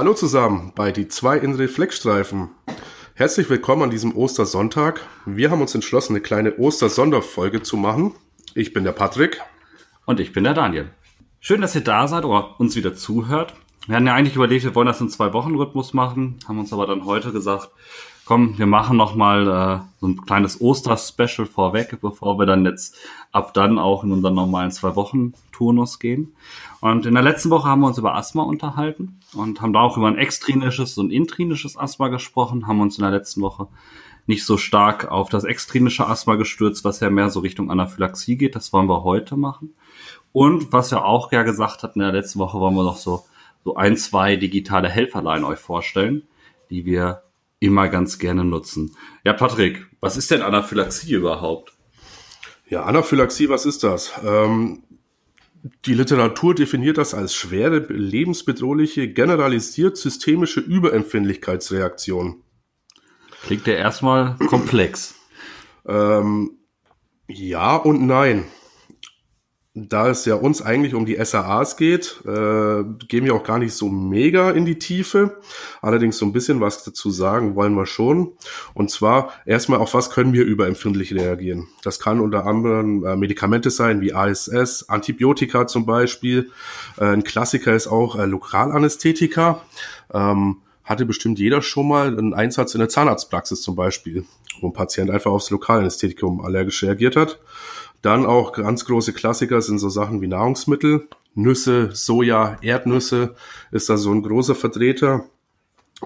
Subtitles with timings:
[0.00, 2.48] Hallo zusammen bei die zwei in Reflexstreifen.
[3.12, 5.06] Herzlich willkommen an diesem Ostersonntag.
[5.26, 8.14] Wir haben uns entschlossen, eine kleine Ostersonderfolge zu machen.
[8.54, 9.42] Ich bin der Patrick.
[10.06, 10.88] Und ich bin der Daniel.
[11.38, 13.52] Schön, dass ihr da seid oder uns wieder zuhört.
[13.88, 16.72] Wir hatten ja eigentlich überlegt, wir wollen das in zwei Wochen Rhythmus machen, haben uns
[16.72, 17.68] aber dann heute gesagt,
[18.24, 22.96] komm, wir machen noch mal äh, so ein kleines Oster-Special vorweg, bevor wir dann jetzt
[23.32, 26.32] ab dann auch in unseren normalen zwei Wochen Turnus gehen.
[26.80, 29.96] Und in der letzten Woche haben wir uns über Asthma unterhalten und haben da auch
[29.96, 33.68] über ein extrinisches und intrinisches Asthma gesprochen, haben uns in der letzten Woche
[34.26, 38.54] nicht so stark auf das extrinische Asthma gestürzt, was ja mehr so Richtung Anaphylaxie geht.
[38.54, 39.74] Das wollen wir heute machen.
[40.32, 43.24] Und was wir auch ja gesagt hatten in der letzten Woche, wollen wir noch so,
[43.64, 46.22] so ein, zwei digitale Helferlein euch vorstellen,
[46.70, 47.22] die wir
[47.58, 48.96] immer ganz gerne nutzen.
[49.24, 51.72] Ja, Patrick, was ist denn Anaphylaxie überhaupt?
[52.68, 54.12] Ja, Anaphylaxie, was ist das?
[54.24, 54.84] Ähm,
[55.84, 62.42] die Literatur definiert das als schwere, lebensbedrohliche, generalisiert systemische Überempfindlichkeitsreaktion.
[63.42, 65.14] Klingt ja erstmal komplex.
[65.86, 66.58] ähm,
[67.28, 68.46] ja und nein
[69.88, 73.74] da es ja uns eigentlich um die SAAs geht, äh, gehen wir auch gar nicht
[73.74, 75.40] so mega in die Tiefe.
[75.80, 78.32] Allerdings so ein bisschen was dazu sagen wollen wir schon.
[78.74, 81.68] Und zwar erstmal auf was können wir überempfindlich reagieren.
[81.82, 86.50] Das kann unter anderem äh, Medikamente sein wie ASS, Antibiotika zum Beispiel.
[86.98, 89.62] Äh, ein Klassiker ist auch äh, Lokalanästhetika.
[90.12, 94.24] Ähm, hatte bestimmt jeder schon mal einen Einsatz in der Zahnarztpraxis zum Beispiel,
[94.60, 97.38] wo ein Patient einfach aufs Lokalanästhetikum allergisch reagiert hat.
[98.02, 101.08] Dann auch ganz große Klassiker sind so Sachen wie Nahrungsmittel.
[101.34, 103.34] Nüsse, Soja, Erdnüsse
[103.70, 105.24] ist da so ein großer Vertreter.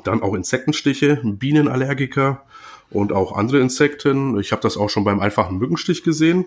[0.02, 2.42] Dann auch Insektenstiche, Bienenallergiker
[2.90, 4.38] und auch andere Insekten.
[4.38, 6.46] Ich habe das auch schon beim einfachen Mückenstich gesehen.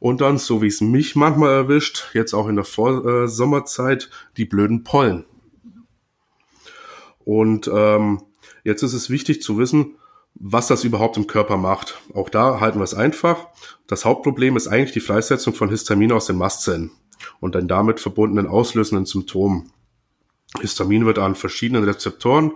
[0.00, 4.82] Und dann, so wie es mich manchmal erwischt, jetzt auch in der Vorsommerzeit, die blöden
[4.82, 5.24] Pollen.
[7.24, 8.22] Und ähm,
[8.64, 9.96] jetzt ist es wichtig zu wissen,
[10.40, 12.00] was das überhaupt im Körper macht.
[12.14, 13.46] Auch da halten wir es einfach.
[13.86, 16.90] Das Hauptproblem ist eigentlich die Freisetzung von Histamin aus den Mastzellen
[17.40, 19.70] und den damit verbundenen auslösenden Symptomen.
[20.60, 22.52] Histamin wird an verschiedenen Rezeptoren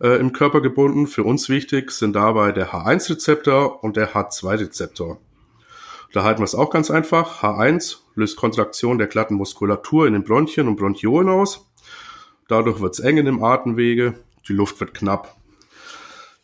[0.00, 1.06] äh, im Körper gebunden.
[1.06, 5.18] Für uns wichtig sind dabei der H1-Rezeptor und der H2-Rezeptor.
[6.12, 7.42] Da halten wir es auch ganz einfach.
[7.42, 11.66] H1 löst Kontraktion der glatten Muskulatur in den Bronchien und Bronchiolen aus.
[12.46, 15.41] Dadurch wird es eng in den Atemwege, die Luft wird knapp.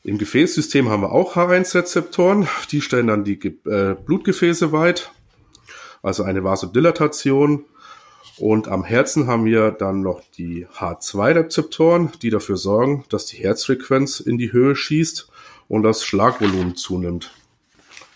[0.09, 2.49] Im Gefäßsystem haben wir auch H1-Rezeptoren.
[2.71, 5.13] Die stellen dann die äh, Blutgefäße weit,
[6.03, 7.67] also eine Vasodilatation.
[8.39, 14.21] Und am Herzen haben wir dann noch die H2-Rezeptoren, die dafür sorgen, dass die Herzfrequenz
[14.21, 15.29] in die Höhe schießt
[15.69, 17.31] und das Schlagvolumen zunimmt.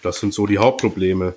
[0.00, 1.34] Das sind so die Hauptprobleme.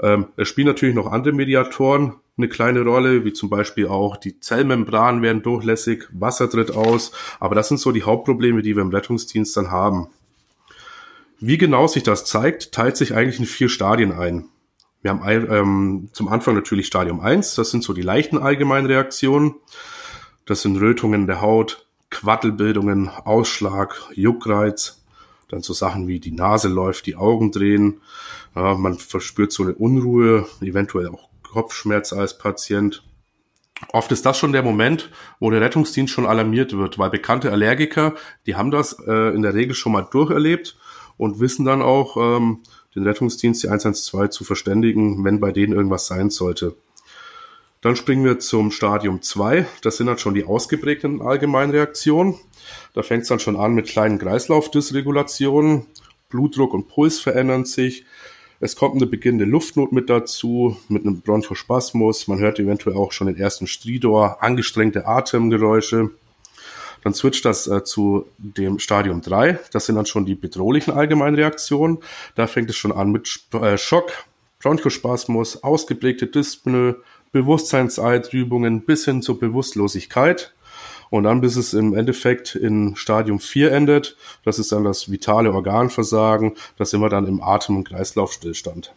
[0.00, 4.40] Ähm, es spielen natürlich noch andere Mediatoren eine kleine Rolle, wie zum Beispiel auch die
[4.40, 8.90] Zellmembranen werden durchlässig, Wasser tritt aus, aber das sind so die Hauptprobleme, die wir im
[8.90, 10.08] Rettungsdienst dann haben.
[11.40, 14.48] Wie genau sich das zeigt, teilt sich eigentlich in vier Stadien ein.
[15.02, 19.54] Wir haben ähm, zum Anfang natürlich Stadium 1, das sind so die leichten allgemeinen Reaktionen.
[20.46, 25.04] Das sind Rötungen der Haut, Quattelbildungen, Ausschlag, Juckreiz,
[25.48, 28.00] dann so Sachen wie die Nase läuft, die Augen drehen,
[28.54, 33.02] ja, man verspürt so eine Unruhe, eventuell auch Kopfschmerz als Patient.
[33.94, 38.14] Oft ist das schon der Moment, wo der Rettungsdienst schon alarmiert wird, weil bekannte Allergiker,
[38.44, 40.76] die haben das äh, in der Regel schon mal durcherlebt
[41.16, 42.58] und wissen dann auch, ähm,
[42.94, 46.76] den Rettungsdienst, die 112 zu verständigen, wenn bei denen irgendwas sein sollte.
[47.80, 49.66] Dann springen wir zum Stadium 2.
[49.80, 52.34] Das sind dann schon die ausgeprägten Allgemeinreaktionen.
[52.92, 55.86] Da fängt es dann schon an mit kleinen Kreislaufdysregulationen.
[56.28, 58.04] Blutdruck und Puls verändern sich.
[58.58, 62.26] Es kommt eine beginnende Luftnot mit dazu, mit einem Bronchospasmus.
[62.26, 66.10] Man hört eventuell auch schon den ersten Stridor, angestrengte Atemgeräusche.
[67.04, 69.60] Dann switcht das äh, zu dem Stadium 3.
[69.72, 71.98] Das sind dann schon die bedrohlichen Allgemeinreaktionen.
[72.34, 74.10] Da fängt es schon an mit äh, Schock,
[74.60, 76.96] Bronchospasmus, ausgeprägte Dyspnoe,
[77.32, 80.54] Bewusstseinseidübungen bis hin zur Bewusstlosigkeit.
[81.10, 84.16] Und dann bis es im Endeffekt in Stadium 4 endet.
[84.44, 86.54] Das ist dann das vitale Organversagen.
[86.76, 88.92] Da sind wir dann im Atem- und Kreislaufstillstand.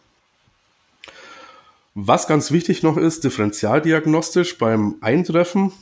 [1.94, 5.72] Was ganz wichtig noch ist, differentialdiagnostisch beim Eintreffen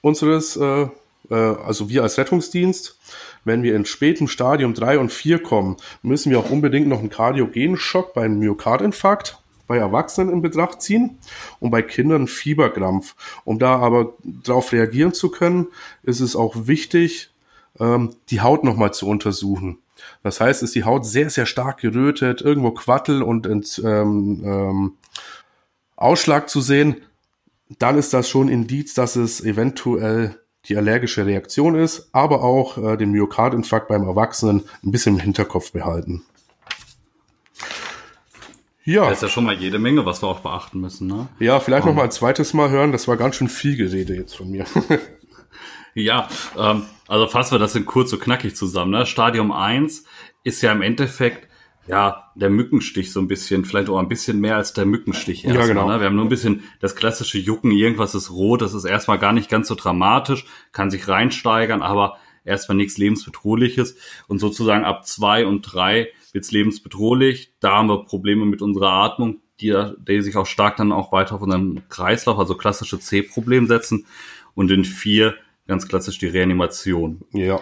[0.00, 0.88] unseres, äh,
[1.30, 2.98] äh, also wir als Rettungsdienst,
[3.44, 7.10] wenn wir in spätem Stadium 3 und 4 kommen, müssen wir auch unbedingt noch einen
[7.10, 11.18] kardiogenen Schock beim Myokardinfarkt bei Erwachsenen in Betracht ziehen
[11.60, 13.14] und bei Kindern Fieberkrampf.
[13.44, 15.68] Um da aber darauf reagieren zu können,
[16.02, 17.30] ist es auch wichtig,
[17.78, 19.78] ähm, die Haut nochmal zu untersuchen.
[20.22, 23.46] Das heißt, ist die Haut sehr, sehr stark gerötet, irgendwo Quattel und
[23.84, 24.92] ähm, ähm,
[25.96, 26.96] Ausschlag zu sehen,
[27.78, 32.96] dann ist das schon Indiz, dass es eventuell die allergische Reaktion ist, aber auch äh,
[32.96, 36.22] den Myokardinfarkt beim Erwachsenen ein bisschen im Hinterkopf behalten.
[38.88, 39.02] Ja.
[39.02, 41.08] Das ist ja schon mal jede Menge, was wir auch beachten müssen.
[41.08, 41.28] Ne?
[41.40, 41.90] Ja, vielleicht um.
[41.90, 42.90] noch mal ein zweites Mal hören.
[42.90, 44.64] Das war ganz schön viel Gerede jetzt von mir.
[45.94, 46.26] ja,
[46.56, 48.92] ähm, also fassen wir das in kurz und knackig zusammen.
[48.92, 49.04] Ne?
[49.04, 50.04] Stadium 1
[50.42, 51.48] ist ja im Endeffekt
[51.86, 55.68] ja, der Mückenstich so ein bisschen, vielleicht auch ein bisschen mehr als der Mückenstich erstmal.
[55.68, 55.88] Ja, genau.
[55.88, 56.00] Ne?
[56.00, 59.34] Wir haben nur ein bisschen das klassische Jucken, irgendwas ist rot, das ist erstmal gar
[59.34, 63.96] nicht ganz so dramatisch, kann sich reinsteigern, aber erstmal nichts lebensbedrohliches.
[64.28, 66.08] Und sozusagen ab zwei und drei
[66.38, 67.52] wird's lebensbedrohlich.
[67.58, 69.74] Da haben wir Probleme mit unserer Atmung, die,
[70.06, 74.06] die sich auch stark dann auch weiter auf unseren Kreislauf, also klassische C-Problem setzen.
[74.54, 75.34] Und in vier
[75.66, 77.22] ganz klassisch die Reanimation.
[77.32, 77.60] Ja.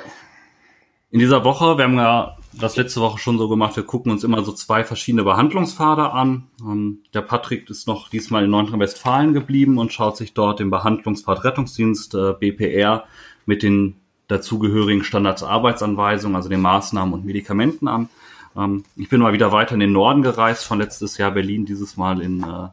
[1.10, 4.24] In dieser Woche, wir haben ja das letzte Woche schon so gemacht, wir gucken uns
[4.24, 6.48] immer so zwei verschiedene Behandlungspfade an.
[6.60, 11.44] Ähm, der Patrick ist noch diesmal in Nordrhein-Westfalen geblieben und schaut sich dort den Behandlungspfad
[11.44, 13.04] Rettungsdienst äh, BPR
[13.46, 13.96] mit den
[14.28, 18.10] dazugehörigen Standardsarbeitsanweisungen, also den Maßnahmen und Medikamenten an.
[18.56, 21.96] Ähm, ich bin mal wieder weiter in den Norden gereist, von letztes Jahr Berlin, dieses
[21.96, 22.68] Mal in, äh,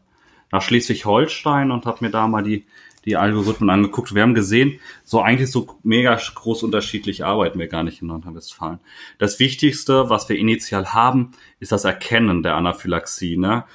[0.52, 2.66] nach Schleswig-Holstein und habe mir da mal die
[3.06, 4.16] die Algorithmen angeguckt.
[4.16, 8.80] Wir haben gesehen, so eigentlich so mega groß unterschiedlich arbeiten wir gar nicht in Nordrhein-Westfalen.
[9.18, 13.38] Das Wichtigste, was wir initial haben, ist das Erkennen der Anaphylaxie.
[13.38, 13.66] Ne?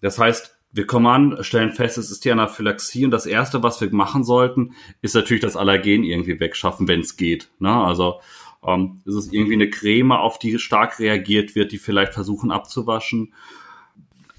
[0.00, 3.80] Das heißt, wir kommen an, stellen fest, es ist die Anaphylaxie und das Erste, was
[3.80, 7.48] wir machen sollten, ist natürlich das Allergen irgendwie wegschaffen, wenn es geht.
[7.58, 7.72] Ne?
[7.72, 8.20] Also
[8.66, 13.32] ähm, ist es irgendwie eine Creme, auf die stark reagiert wird, die vielleicht versuchen abzuwaschen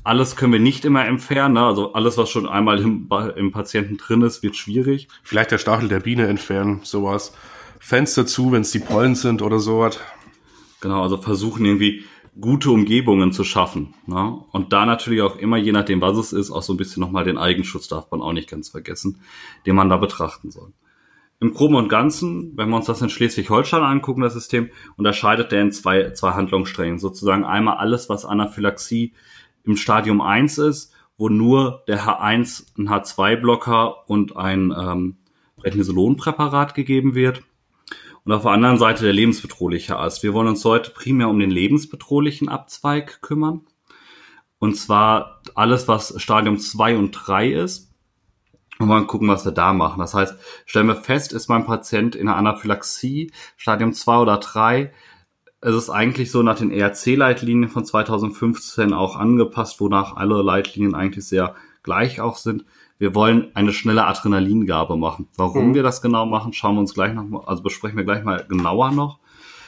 [0.04, 1.56] alles können wir nicht immer entfernen.
[1.56, 1.66] Ne?
[1.66, 5.08] Also alles, was schon einmal im, im Patienten drin ist, wird schwierig.
[5.24, 7.34] Vielleicht der Stachel der Biene entfernen, sowas.
[7.80, 10.00] Fenster zu, wenn es die Pollen sind oder sowas.
[10.82, 12.06] Genau, also versuchen irgendwie
[12.40, 13.94] gute Umgebungen zu schaffen.
[14.06, 14.40] Ne?
[14.52, 17.26] Und da natürlich auch immer, je nachdem, was es ist, auch so ein bisschen nochmal
[17.26, 19.22] den Eigenschutz darf man auch nicht ganz vergessen,
[19.66, 20.72] den man da betrachten soll.
[21.42, 25.62] Im Groben und Ganzen, wenn wir uns das in Schleswig-Holstein angucken, das System, unterscheidet der
[25.62, 27.00] in zwei, zwei Handlungssträngen.
[27.00, 29.14] Sozusagen einmal alles, was Anaphylaxie
[29.64, 35.18] im Stadium 1 ist, wo nur der H1 ein H2-Blocker und ein ähm,
[35.58, 37.44] Prednisolonpräparat gegeben wird.
[38.26, 40.24] Und auf der anderen Seite der lebensbedrohliche Ast.
[40.24, 43.62] Wir wollen uns heute primär um den lebensbedrohlichen Abzweig kümmern.
[44.60, 47.89] Und zwar alles, was Stadium 2 und 3 ist.
[48.80, 50.00] Und wollen gucken, was wir da machen.
[50.00, 50.36] Das heißt,
[50.66, 54.92] stellen wir fest, ist mein Patient in einer Anaphylaxie, Stadium 2 oder 3,
[55.62, 61.28] es ist eigentlich so nach den ERC-Leitlinien von 2015 auch angepasst, wonach alle Leitlinien eigentlich
[61.28, 62.66] sehr gleich auch sind.
[62.98, 65.28] Wir wollen eine schnelle Adrenalingabe machen.
[65.36, 65.74] Warum mhm.
[65.76, 68.92] wir das genau machen, schauen wir uns gleich noch, also besprechen wir gleich mal genauer
[68.92, 69.20] noch.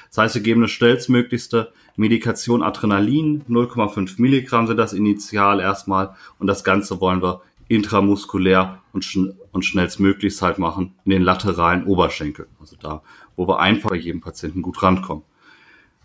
[0.09, 6.47] Das heißt, wir geben eine schnellstmöglichste Medikation Adrenalin, 0,5 Milligramm sind das initial erstmal und
[6.47, 7.41] das Ganze wollen wir
[7.71, 12.47] intramuskulär und, schn und schnellstmöglichst halt machen in den lateralen Oberschenkel.
[12.59, 13.01] Also da,
[13.35, 15.23] wo wir einfach bei jedem Patienten gut rankommen.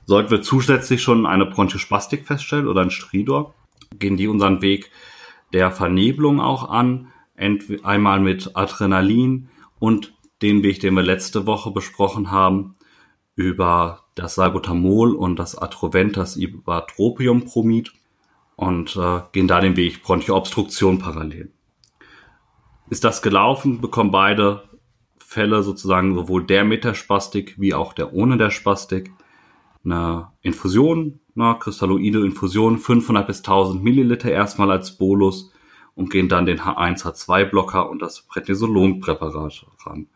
[0.05, 3.55] Sollten wir zusätzlich schon eine Bronchospastik feststellen oder ein Stridor,
[3.99, 4.91] gehen die unseren Weg
[5.53, 7.09] der Vernebelung auch an,
[7.83, 9.49] einmal mit Adrenalin
[9.81, 12.77] und den Weg, den wir letzte Woche besprochen haben,
[13.35, 17.93] über das Salbutamol und das Atrovent, das Ibatropiumpromid
[18.55, 21.52] und äh, gehen da den Weg Bronchoobstruktion parallel.
[22.88, 24.62] Ist das gelaufen, bekommen beide
[25.19, 29.11] Fälle sozusagen sowohl der mit der Spastik wie auch der ohne der Spastik
[29.85, 35.52] eine Infusion, eine kristalloide Infusion, 500 bis 1000 Milliliter erstmal als Bolus
[35.95, 40.07] und gehen dann den H1H2-Blocker und das Prednisolonpräparat ran.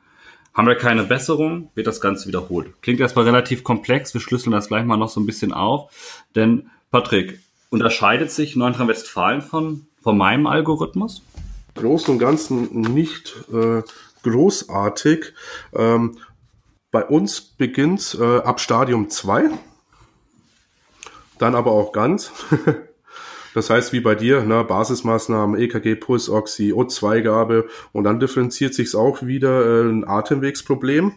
[0.55, 2.75] Haben wir keine Besserung, wird das Ganze wiederholt.
[2.83, 6.25] Klingt erstmal relativ komplex, wir schlüsseln das gleich mal noch so ein bisschen auf.
[6.35, 11.23] Denn, Patrick, unterscheidet sich Nordrhein-Westfalen von, von meinem Algorithmus?
[11.75, 13.83] Großen und Ganzen nicht äh,
[14.23, 15.33] großartig.
[15.75, 16.19] Ähm,
[16.91, 19.51] bei uns beginnt äh, ab Stadium 2,
[21.39, 22.33] dann aber auch ganz.
[23.55, 28.95] das heißt, wie bei dir, ne, Basismaßnahmen, EKG, Puls, Oxy, O2-Gabe und dann differenziert sich
[28.95, 31.13] auch wieder äh, ein Atemwegsproblem.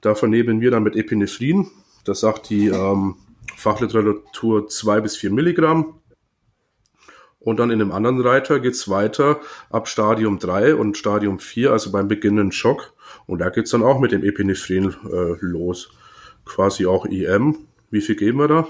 [0.00, 1.70] Da vernebeln wir dann mit Epinephrin.
[2.04, 3.16] Das sagt die ähm,
[3.56, 6.00] Fachliteratur 2 bis 4 Milligramm.
[7.44, 11.90] Und dann in dem anderen Reiter geht's weiter ab Stadium 3 und Stadium 4, also
[11.90, 12.92] beim beginnenden Schock.
[13.26, 15.90] Und da geht's dann auch mit dem Epinephrin äh, los.
[16.44, 17.58] Quasi auch IM.
[17.90, 18.66] Wie viel geben wir da?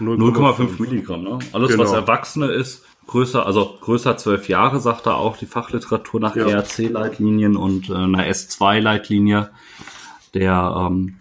[0.00, 1.22] 0,5 Milligramm.
[1.22, 1.38] Ne?
[1.52, 1.84] Alles, genau.
[1.84, 6.46] was Erwachsene ist, größer, also größer 12 Jahre, sagt da auch die Fachliteratur nach ja.
[6.46, 9.50] ERC-Leitlinien und äh, einer S2-Leitlinie
[10.34, 11.16] der ähm,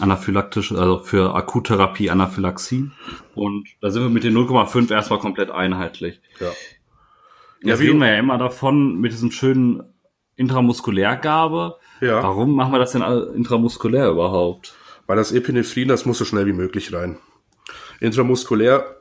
[0.00, 2.90] anaphylaktisch, also für Akuttherapie Anaphylaxie.
[3.34, 6.20] Und da sind wir mit den 0,5 erstmal komplett einheitlich.
[6.40, 6.48] Ja.
[7.62, 9.82] Jetzt ja, reden wir ja immer davon mit diesem schönen
[10.36, 11.76] Intramuskulärgabe.
[12.00, 12.22] Ja.
[12.22, 14.74] Warum machen wir das denn intramuskulär überhaupt?
[15.06, 17.18] Weil das Epinephrin, das muss so schnell wie möglich rein.
[18.00, 18.98] Intramuskulär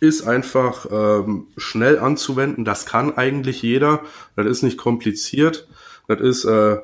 [0.00, 2.64] ist einfach ähm, schnell anzuwenden.
[2.64, 4.00] Das kann eigentlich jeder.
[4.36, 5.68] Das ist nicht kompliziert.
[6.08, 6.78] Das ist, äh,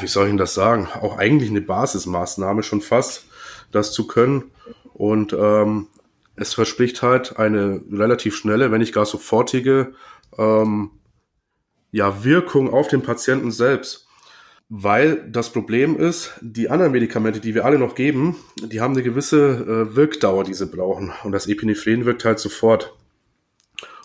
[0.00, 3.26] wie soll ich Ihnen das sagen, auch eigentlich eine Basismaßnahme schon fast,
[3.72, 4.50] das zu können.
[4.94, 5.88] Und ähm,
[6.36, 9.94] es verspricht halt eine relativ schnelle, wenn nicht gar sofortige
[10.38, 10.90] ähm,
[11.92, 14.06] ja, Wirkung auf den Patienten selbst.
[14.72, 19.02] Weil das Problem ist, die anderen Medikamente, die wir alle noch geben, die haben eine
[19.02, 19.38] gewisse
[19.90, 21.12] äh, Wirkdauer, die sie brauchen.
[21.24, 22.96] Und das Epinephren wirkt halt sofort.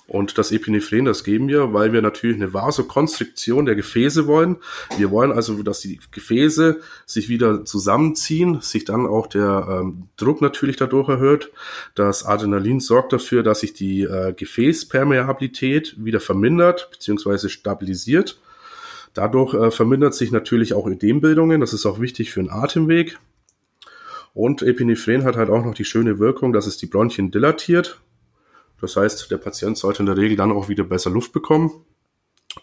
[0.08, 4.58] Und das Epinephren, das geben wir, weil wir natürlich eine Vasokonstriktion der Gefäße wollen.
[4.98, 10.42] Wir wollen also, dass die Gefäße sich wieder zusammenziehen, sich dann auch der ähm, Druck
[10.42, 11.52] natürlich dadurch erhöht.
[11.96, 17.50] Das Adrenalin sorgt dafür, dass sich die äh, Gefäßpermeabilität wieder vermindert bzw.
[17.50, 18.40] stabilisiert.
[19.16, 21.62] Dadurch äh, vermindert sich natürlich auch Ödembildungen.
[21.62, 23.18] Das ist auch wichtig für den Atemweg.
[24.36, 28.02] Und Epinephren hat halt auch noch die schöne Wirkung, dass es die Bronchien dilatiert.
[28.82, 31.72] Das heißt, der Patient sollte in der Regel dann auch wieder besser Luft bekommen.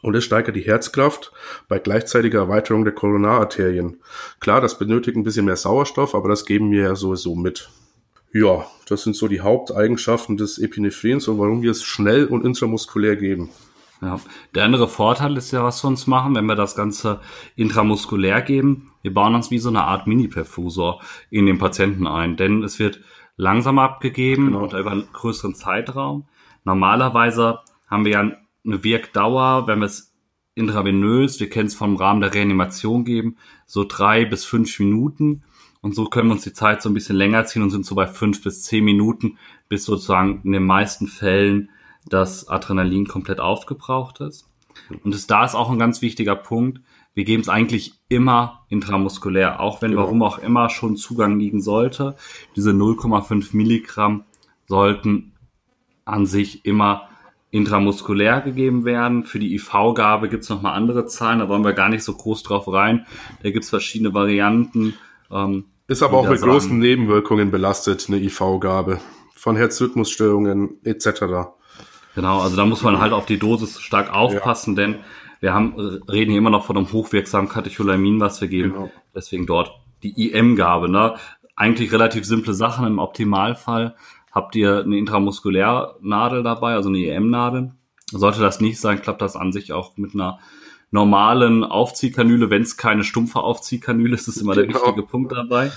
[0.01, 1.33] Und es steigert die Herzkraft
[1.69, 4.01] bei gleichzeitiger Erweiterung der Koronararterien.
[4.41, 7.69] Klar, das benötigt ein bisschen mehr Sauerstoff, aber das geben wir ja sowieso mit.
[8.33, 13.17] Ja, das sind so die Haupteigenschaften des Epinephrins und warum wir es schnell und intramuskulär
[13.17, 13.51] geben.
[14.01, 14.19] Ja.
[14.55, 17.21] Der andere Vorteil ist ja, was wir uns machen, wenn wir das Ganze
[17.55, 18.91] intramuskulär geben.
[19.03, 23.01] Wir bauen uns wie so eine Art Mini-Perfusor in den Patienten ein, denn es wird
[23.37, 24.65] langsam abgegeben genau.
[24.65, 26.27] und über einen größeren Zeitraum.
[26.65, 30.13] Normalerweise haben wir ja eine Wirkdauer, wenn wir es
[30.55, 33.37] intravenös, wir kennen es vom Rahmen der Reanimation geben,
[33.67, 35.43] so drei bis fünf Minuten.
[35.81, 37.95] Und so können wir uns die Zeit so ein bisschen länger ziehen und sind so
[37.95, 41.71] bei fünf bis zehn Minuten, bis sozusagen in den meisten Fällen
[42.09, 44.49] das Adrenalin komplett aufgebraucht ist.
[45.03, 46.81] Und es, da ist auch ein ganz wichtiger Punkt,
[47.15, 50.03] wir geben es eigentlich immer intramuskulär, auch wenn genau.
[50.03, 52.17] warum auch immer schon Zugang liegen sollte.
[52.57, 54.25] Diese 0,5 Milligramm
[54.67, 55.33] sollten
[56.05, 57.09] an sich immer
[57.51, 59.25] intramuskulär gegeben werden.
[59.25, 62.43] Für die IV-Gabe gibt es nochmal andere Zahlen, da wollen wir gar nicht so groß
[62.43, 63.07] drauf rein.
[63.43, 64.95] Da gibt es verschiedene Varianten.
[65.31, 69.01] Ähm, ist aber auch mit sagen, großen Nebenwirkungen belastet, eine IV-Gabe.
[69.35, 71.51] Von Herzrhythmusstörungen etc.
[72.15, 74.87] Genau, also da muss man halt auf die Dosis stark aufpassen, ja.
[74.87, 74.97] denn
[75.43, 75.75] wir haben,
[76.09, 78.75] reden hier immer noch von einem hochwirksamen Katecholamin, was wir geben.
[78.75, 78.93] Genau.
[79.13, 79.73] Deswegen dort
[80.05, 80.89] die IM-Gabe.
[80.89, 81.17] Ne?
[81.57, 82.87] Eigentlich relativ simple Sachen.
[82.87, 83.97] Im Optimalfall
[84.31, 87.73] habt ihr eine Intramuskulärnadel dabei, also eine IM-Nadel.
[88.13, 90.39] Sollte das nicht sein, klappt das an sich auch mit einer
[90.93, 92.49] normalen Aufziehkanüle.
[92.49, 94.67] Wenn es keine stumpfe Aufziehkanüle ist, ist immer genau.
[94.67, 95.73] der wichtige Punkt dabei.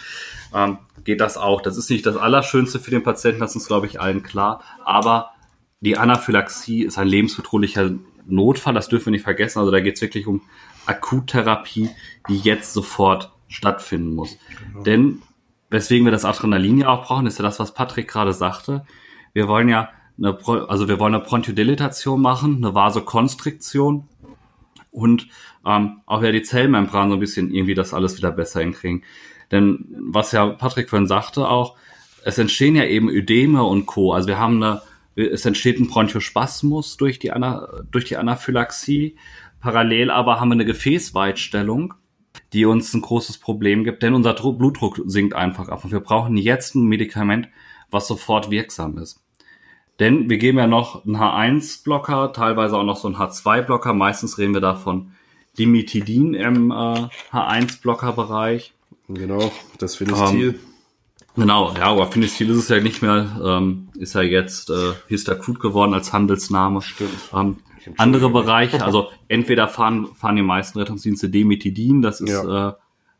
[0.53, 1.61] Ähm, geht das auch.
[1.61, 4.61] Das ist nicht das Allerschönste für den Patienten, das ist uns, glaube ich, allen klar.
[4.83, 5.31] Aber
[5.79, 7.91] die Anaphylaxie ist ein lebensbedrohlicher
[8.27, 9.59] Notfall, das dürfen wir nicht vergessen.
[9.59, 10.41] Also da geht es wirklich um
[10.85, 11.89] Akuttherapie,
[12.29, 14.37] die jetzt sofort stattfinden muss.
[14.67, 14.83] Genau.
[14.83, 15.21] Denn
[15.69, 18.85] weswegen wir das Adrenalin ja auch brauchen, ist ja das, was Patrick gerade sagte.
[19.33, 24.07] Wir wollen ja eine, also wir wollen eine Bronchodilatation machen, eine Vasokonstriktion
[24.91, 25.27] und
[25.65, 29.03] ähm, auch ja die Zellmembran so ein bisschen irgendwie das alles wieder besser hinkriegen.
[29.51, 31.75] Denn was ja Patrick vorhin sagte auch,
[32.23, 34.13] es entstehen ja eben Ödeme und Co.
[34.13, 34.81] Also wir haben eine
[35.15, 39.15] es entsteht ein Bronchospasmus durch die, Ana, durch die Anaphylaxie.
[39.61, 41.93] Parallel aber haben wir eine Gefäßweitstellung,
[42.53, 45.83] die uns ein großes Problem gibt, denn unser Blutdruck sinkt einfach ab.
[45.83, 47.49] Und wir brauchen jetzt ein Medikament,
[47.89, 49.21] was sofort wirksam ist.
[49.99, 53.93] Denn wir geben ja noch einen H1-Blocker, teilweise auch noch so einen H2-Blocker.
[53.93, 55.11] Meistens reden wir davon
[55.57, 58.73] Dimitidin im äh, H1-Blocker-Bereich.
[59.07, 60.49] Genau, das Phenestil.
[60.49, 60.59] Ähm,
[61.35, 65.59] Genau, ja, aber Finistil ist es ja nicht mehr, ähm, ist ja jetzt äh, Histacut
[65.59, 66.81] geworden als Handelsname.
[66.81, 67.11] Stimmt.
[67.33, 67.57] Ähm,
[67.97, 72.69] andere Bereiche, also entweder fahren, fahren die meisten Rettungsdienste Demetidin, das ist ja.
[72.69, 72.73] äh,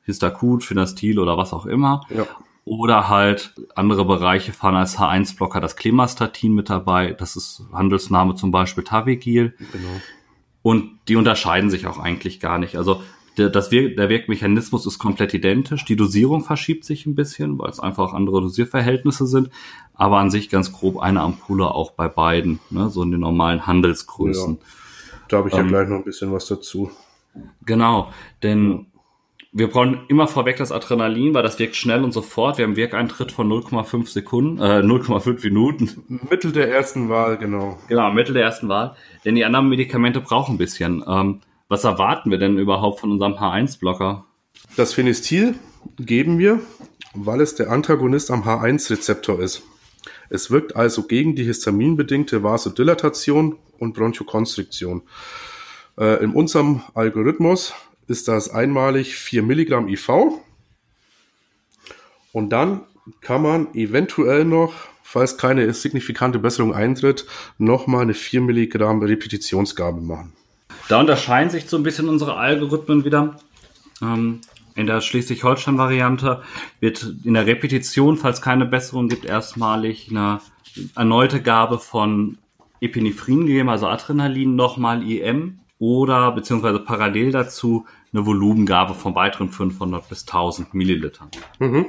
[0.04, 2.06] Histacut, Finastil oder was auch immer.
[2.10, 2.26] Ja.
[2.64, 8.52] Oder halt andere Bereiche fahren als H1-Blocker das Klimastatin mit dabei, das ist Handelsname zum
[8.52, 9.54] Beispiel Tavigil.
[9.72, 10.02] Genau.
[10.64, 12.76] Und die unterscheiden sich auch eigentlich gar nicht.
[12.76, 13.04] Also
[13.38, 15.86] der, das Wir der Wirkmechanismus ist komplett identisch.
[15.86, 19.50] Die Dosierung verschiebt sich ein bisschen, weil es einfach andere Dosierverhältnisse sind.
[19.94, 22.90] Aber an sich ganz grob eine Ampulle auch bei beiden, ne?
[22.90, 24.56] so in den normalen Handelsgrößen.
[24.56, 24.62] Ja.
[25.30, 26.92] Da habe ich ähm, ja gleich noch ein bisschen was dazu.
[27.66, 28.12] Genau,
[28.44, 28.88] denn
[29.58, 32.58] wir brauchen immer vorweg das Adrenalin, weil das wirkt schnell und sofort.
[32.58, 36.20] Wir haben Wirkeintritt von 0,5 Sekunden, äh, 0,5 Minuten.
[36.30, 37.80] Mittel der ersten Wahl, genau.
[37.88, 38.98] Genau, Mittel der ersten Wahl.
[39.24, 41.06] Denn die anderen Medikamente brauchen ein bisschen.
[41.08, 44.26] Ähm, was erwarten wir denn überhaupt von unserem H1-Blocker?
[44.78, 45.56] Das Phenestil
[45.98, 46.60] geben wir,
[47.14, 49.64] weil es der Antagonist am H1-Rezeptor ist.
[50.30, 55.04] Es wirkt also gegen die histaminbedingte Vasodilatation und Bronchokonstriktion.
[55.98, 57.74] Äh, in unserem Algorithmus
[58.08, 60.10] ist das einmalig 4 Milligramm IV.
[62.32, 62.82] Und dann
[63.22, 67.26] kann man eventuell noch, falls keine signifikante Besserung eintritt,
[67.58, 70.34] nochmal eine 4 Milligramm Repetitionsgabe machen.
[70.88, 73.38] Da unterscheiden sich so ein bisschen unsere Algorithmen wieder.
[74.02, 74.42] Ähm,
[74.76, 76.42] in der Schleswig-Holstein-Variante
[76.80, 80.42] wird in der Repetition, falls keine Besserung gibt, erstmalig eine
[80.96, 82.38] erneute Gabe von
[82.82, 90.08] Epinephrin gegeben, also Adrenalin, nochmal IM oder beziehungsweise parallel dazu eine Volumengabe von weiteren 500
[90.10, 91.30] bis 1000 Millilitern.
[91.60, 91.86] Mhm.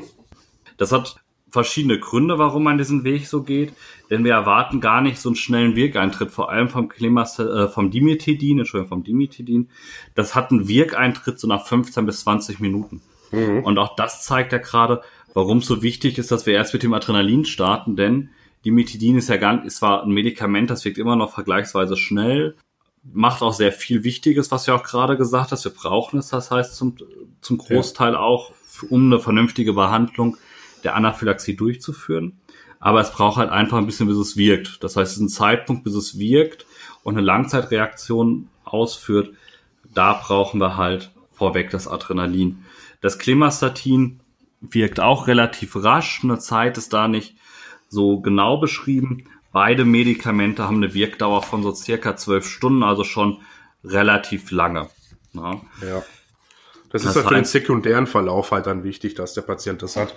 [0.76, 1.16] Das hat
[1.48, 3.72] verschiedene Gründe, warum man diesen Weg so geht,
[4.10, 7.90] denn wir erwarten gar nicht so einen schnellen Wirkeintritt, vor allem vom Klimas, äh, vom
[7.90, 9.68] Dimetidin, Entschuldigung, vom Dimetidin.
[10.14, 13.00] Das hat einen Wirkeintritt so nach 15 bis 20 Minuten.
[13.32, 13.64] Mhm.
[13.64, 15.02] Und auch das zeigt ja gerade,
[15.34, 18.30] warum es so wichtig ist, dass wir erst mit dem Adrenalin starten, denn
[18.64, 22.56] Dimetidin ist ja gar ist zwar ein Medikament, das wirkt immer noch vergleichsweise schnell,
[23.12, 25.64] macht auch sehr viel Wichtiges, was ja auch gerade gesagt hast.
[25.64, 26.96] Wir brauchen es, das heißt zum,
[27.40, 28.18] zum Großteil ja.
[28.18, 28.52] auch,
[28.90, 30.36] um eine vernünftige Behandlung
[30.86, 32.38] der Anaphylaxie durchzuführen.
[32.78, 34.82] Aber es braucht halt einfach ein bisschen, bis es wirkt.
[34.84, 36.66] Das heißt, es ist ein Zeitpunkt, bis es wirkt
[37.02, 39.34] und eine Langzeitreaktion ausführt.
[39.92, 42.64] Da brauchen wir halt vorweg das Adrenalin.
[43.00, 44.20] Das Klimastatin
[44.60, 46.20] wirkt auch relativ rasch.
[46.22, 47.36] Eine Zeit ist da nicht
[47.88, 49.24] so genau beschrieben.
[49.52, 53.40] Beide Medikamente haben eine Wirkdauer von so circa zwölf Stunden, also schon
[53.82, 54.88] relativ lange.
[55.32, 55.60] Ja.
[55.82, 56.02] ja.
[56.90, 59.96] Das, das ist halt für den sekundären Verlauf halt dann wichtig, dass der Patient das
[59.96, 60.14] hat.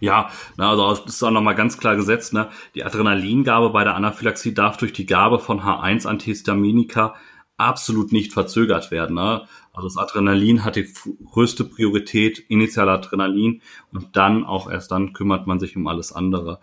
[0.00, 2.32] Ja, na, also das ist auch nochmal ganz klar gesetzt.
[2.32, 2.48] Ne?
[2.74, 7.14] Die Adrenalingabe bei der Anaphylaxie darf durch die Gabe von H1-Antihistaminika
[7.56, 9.16] absolut nicht verzögert werden.
[9.16, 9.46] Ne?
[9.72, 10.88] Also das Adrenalin hat die
[11.32, 13.62] größte Priorität, initial Adrenalin
[13.92, 16.60] und dann auch erst dann kümmert man sich um alles andere.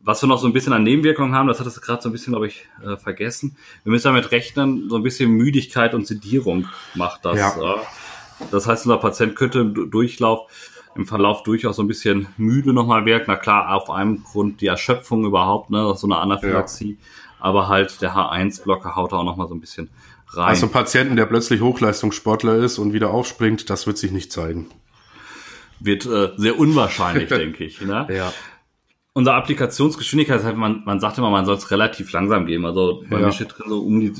[0.00, 2.12] Was wir noch so ein bisschen an Nebenwirkungen haben, das hat es gerade so ein
[2.12, 3.56] bisschen, glaube ich, äh, vergessen.
[3.84, 7.38] Wir müssen damit rechnen, so ein bisschen Müdigkeit und Sedierung macht das.
[7.38, 7.76] Ja.
[7.76, 7.78] Äh.
[8.50, 10.50] Das heißt, unser Patient könnte im Durchlauf
[10.94, 13.28] im Verlauf durchaus so ein bisschen müde nochmal wirkt.
[13.28, 16.98] Na klar, auf einem Grund die Erschöpfung überhaupt, ne, so eine Anaphylaxie.
[17.00, 17.06] Ja.
[17.40, 19.90] Aber halt der H1-Blocker haut auch nochmal so ein bisschen
[20.28, 20.48] rein.
[20.48, 24.66] Also ein Patienten, der plötzlich Hochleistungssportler ist und wieder aufspringt, das wird sich nicht zeigen.
[25.80, 27.80] Wird äh, sehr unwahrscheinlich, denke ich.
[27.80, 28.06] Ne?
[28.10, 28.32] Ja.
[29.14, 32.64] Unsere Applikationsgeschwindigkeit, halt, man, man sagt immer, man soll es relativ langsam geben.
[32.64, 33.26] Also bei ja.
[33.26, 34.12] mir steht drin, so um die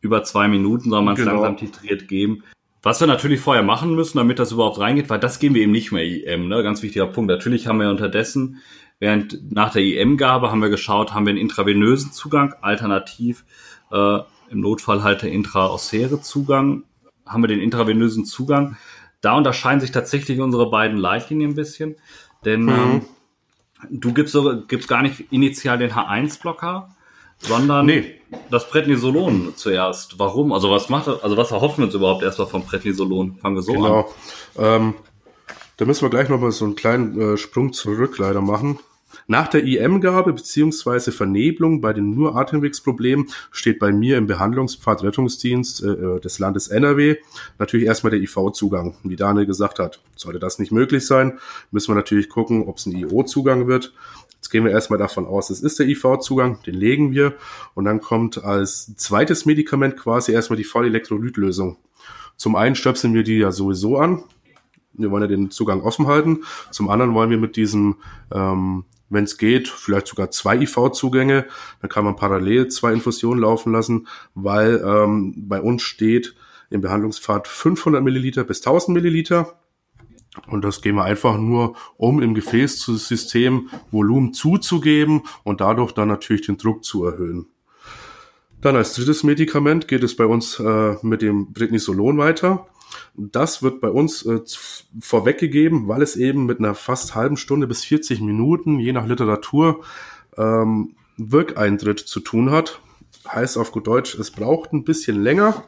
[0.00, 1.32] über zwei Minuten soll man es genau.
[1.32, 2.42] langsam titriert geben.
[2.82, 5.72] Was wir natürlich vorher machen müssen, damit das überhaupt reingeht, weil das geben wir eben
[5.72, 6.62] nicht mehr IM, ne?
[6.62, 7.30] ganz wichtiger Punkt.
[7.30, 8.58] Natürlich haben wir unterdessen,
[8.98, 13.44] während nach der IM-Gabe haben wir geschaut, haben wir einen intravenösen Zugang, alternativ
[13.92, 16.84] äh, im Notfall halt der intraosäre Zugang,
[17.26, 18.76] haben wir den intravenösen Zugang.
[19.20, 21.96] Da unterscheiden sich tatsächlich unsere beiden Leitlinien ein bisschen,
[22.46, 22.70] denn mhm.
[22.70, 23.02] ähm,
[23.90, 24.36] du gibst,
[24.68, 26.94] gibst gar nicht initial den H1-Blocker,
[27.40, 28.14] sondern nee.
[28.50, 30.18] das Prednisolon zuerst.
[30.18, 30.52] Warum?
[30.52, 33.36] Also was macht also was erhoffen wir uns überhaupt erstmal vom Prednisolon?
[33.36, 34.08] Fangen wir so genau.
[34.56, 34.64] an.
[34.64, 34.94] Ähm,
[35.76, 38.78] da müssen wir gleich nochmal so einen kleinen äh, Sprung zurück leider machen.
[39.30, 45.84] Nach der IM-Gabe beziehungsweise Vernebelung bei den nur Atemwegsproblemen steht bei mir im Behandlungspfad Rettungsdienst
[45.84, 47.14] äh, äh des Landes NRW
[47.56, 48.96] natürlich erstmal der IV-Zugang.
[49.04, 51.38] Wie Daniel gesagt hat, sollte das nicht möglich sein,
[51.70, 53.94] müssen wir natürlich gucken, ob es ein IO-Zugang wird.
[54.34, 57.34] Jetzt gehen wir erstmal davon aus, es ist der IV-Zugang, den legen wir
[57.74, 61.76] und dann kommt als zweites Medikament quasi erstmal die Vollelektrolytlösung.
[62.36, 64.24] Zum einen stöpseln wir die ja sowieso an.
[64.94, 66.42] Wir wollen ja den Zugang offen halten.
[66.72, 67.98] Zum anderen wollen wir mit diesem,
[68.32, 71.46] ähm, wenn es geht, vielleicht sogar zwei IV-Zugänge.
[71.80, 76.34] Dann kann man parallel zwei Infusionen laufen lassen, weil ähm, bei uns steht
[76.70, 79.58] im Behandlungspfad 500 Milliliter bis 1000 Milliliter.
[80.46, 86.46] Und das gehen wir einfach nur, um im Gefäßsystem Volumen zuzugeben und dadurch dann natürlich
[86.46, 87.46] den Druck zu erhöhen.
[88.60, 92.66] Dann als drittes Medikament geht es bei uns äh, mit dem Prednisolon weiter.
[93.14, 94.40] Das wird bei uns äh,
[95.00, 99.82] vorweggegeben, weil es eben mit einer fast halben Stunde bis 40 Minuten, je nach Literatur,
[100.36, 102.80] ähm, Wirkeintritt zu tun hat.
[103.28, 105.64] Heißt auf gut Deutsch, es braucht ein bisschen länger,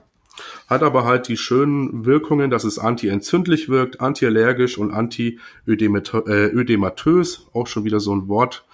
[0.66, 7.66] hat aber halt die schönen Wirkungen, dass es antientzündlich wirkt, antiallergisch und antiödematös, äh, auch
[7.66, 8.64] schon wieder so ein Wort.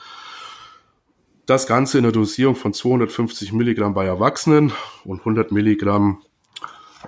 [1.46, 4.70] Das Ganze in der Dosierung von 250 Milligramm bei Erwachsenen
[5.04, 6.22] und 100 Milligramm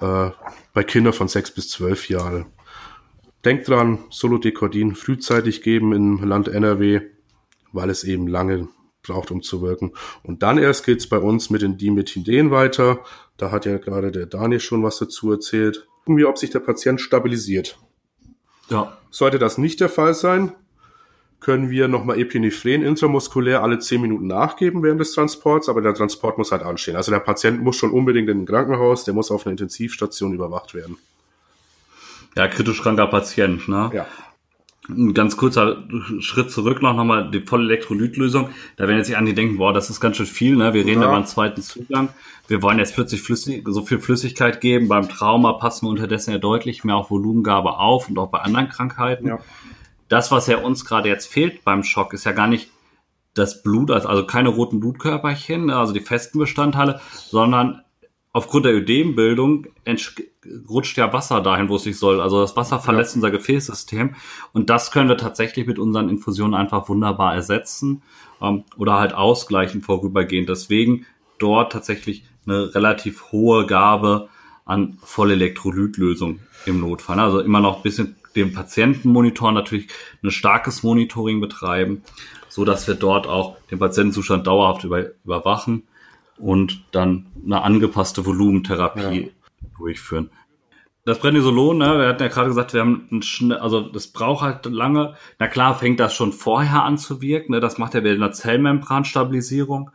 [0.01, 0.31] äh,
[0.73, 2.47] bei Kindern von 6 bis 12 Jahren.
[3.45, 7.01] Denkt dran, Solodecordin frühzeitig geben im Land NRW,
[7.73, 8.69] weil es eben lange
[9.03, 9.93] braucht, um zu wirken.
[10.23, 13.03] Und dann erst geht's bei uns mit den Dimethilen weiter.
[13.39, 15.87] Da hat ja gerade der Daniel schon was dazu erzählt.
[16.01, 17.79] Gucken wir, ob sich der Patient stabilisiert.
[18.69, 18.99] Ja.
[19.11, 20.53] Sollte das nicht der Fall sein,
[21.41, 26.37] können wir nochmal Epinephren intramuskulär alle 10 Minuten nachgeben während des Transports, aber der Transport
[26.37, 26.97] muss halt anstehen.
[26.97, 30.75] Also der Patient muss schon unbedingt in ein Krankenhaus, der muss auf einer Intensivstation überwacht
[30.75, 30.99] werden.
[32.37, 33.91] Ja, kritisch kranker Patient, ne?
[33.93, 34.07] Ja.
[34.89, 35.85] Ein ganz kurzer
[36.21, 38.51] Schritt zurück noch nochmal die volle Elektrolytlösung.
[38.77, 40.75] Da werden jetzt sich an die denken, boah, das ist ganz schön viel, ne?
[40.75, 41.07] Wir reden ja.
[41.07, 42.09] über einen zweiten Zugang.
[42.49, 44.89] Wir wollen jetzt plötzlich flüssig, so viel Flüssigkeit geben.
[44.89, 48.69] Beim Trauma passen wir unterdessen ja deutlich mehr auf Volumengabe auf und auch bei anderen
[48.69, 49.29] Krankheiten.
[49.29, 49.39] Ja
[50.11, 52.71] das, was ja uns gerade jetzt fehlt beim Schock, ist ja gar nicht
[53.35, 57.83] das Blut, also keine roten Blutkörperchen, also die festen Bestandteile, sondern
[58.33, 59.69] aufgrund der Ödembildung
[60.69, 62.21] rutscht ja Wasser dahin, wo es sich soll.
[62.21, 63.19] Also das Wasser verlässt ja.
[63.19, 64.17] unser Gefäßsystem
[64.53, 68.03] und das können wir tatsächlich mit unseren Infusionen einfach wunderbar ersetzen
[68.43, 70.49] ähm, oder halt ausgleichen vorübergehend.
[70.49, 71.07] Deswegen
[71.39, 74.29] dort tatsächlich eine relativ hohe Gabe
[74.65, 77.21] an Vollelektrolytlösung im Notfall.
[77.21, 79.89] Also immer noch ein bisschen dem Patientenmonitor natürlich
[80.23, 82.03] ein starkes Monitoring betreiben,
[82.49, 85.85] so dass wir dort auch den Patientenzustand dauerhaft über, überwachen
[86.39, 89.29] und dann eine angepasste Volumentherapie ja.
[89.79, 90.31] durchführen.
[91.05, 94.67] Das Prednisolon, ne, wir hatten ja gerade gesagt, wir haben ein also das braucht halt
[94.67, 95.15] lange.
[95.39, 97.53] Na klar, fängt das schon vorher an zu wirken.
[97.53, 99.91] Ne, das macht ja wieder eine Zellmembranstabilisierung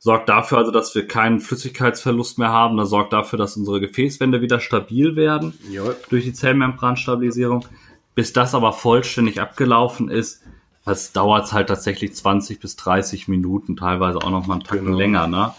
[0.00, 2.76] sorgt dafür also, dass wir keinen Flüssigkeitsverlust mehr haben.
[2.78, 5.84] Das sorgt dafür, dass unsere Gefäßwände wieder stabil werden ja.
[6.08, 7.66] durch die Zellmembranstabilisierung.
[8.14, 10.42] Bis das aber vollständig abgelaufen ist,
[10.86, 14.98] das dauert halt tatsächlich 20 bis 30 Minuten, teilweise auch noch mal einen Tacken genau.
[14.98, 15.26] länger.
[15.26, 15.54] Ne?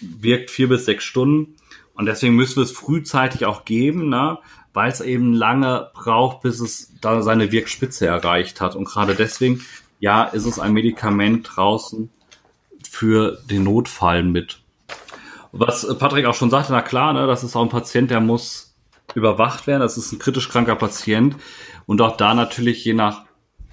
[0.00, 1.54] Wirkt vier bis sechs Stunden.
[1.94, 4.38] Und deswegen müssen wir es frühzeitig auch geben, ne?
[4.72, 8.74] weil es eben lange braucht, bis es da seine Wirkspitze erreicht hat.
[8.74, 9.62] Und gerade deswegen,
[10.00, 12.10] ja, ist es ein Medikament draußen,
[12.96, 14.60] für den Notfall mit.
[15.52, 18.74] Was Patrick auch schon sagte, na klar, ne, das ist auch ein Patient, der muss
[19.14, 19.82] überwacht werden.
[19.82, 21.36] Das ist ein kritisch kranker Patient.
[21.84, 23.24] Und auch da natürlich je nach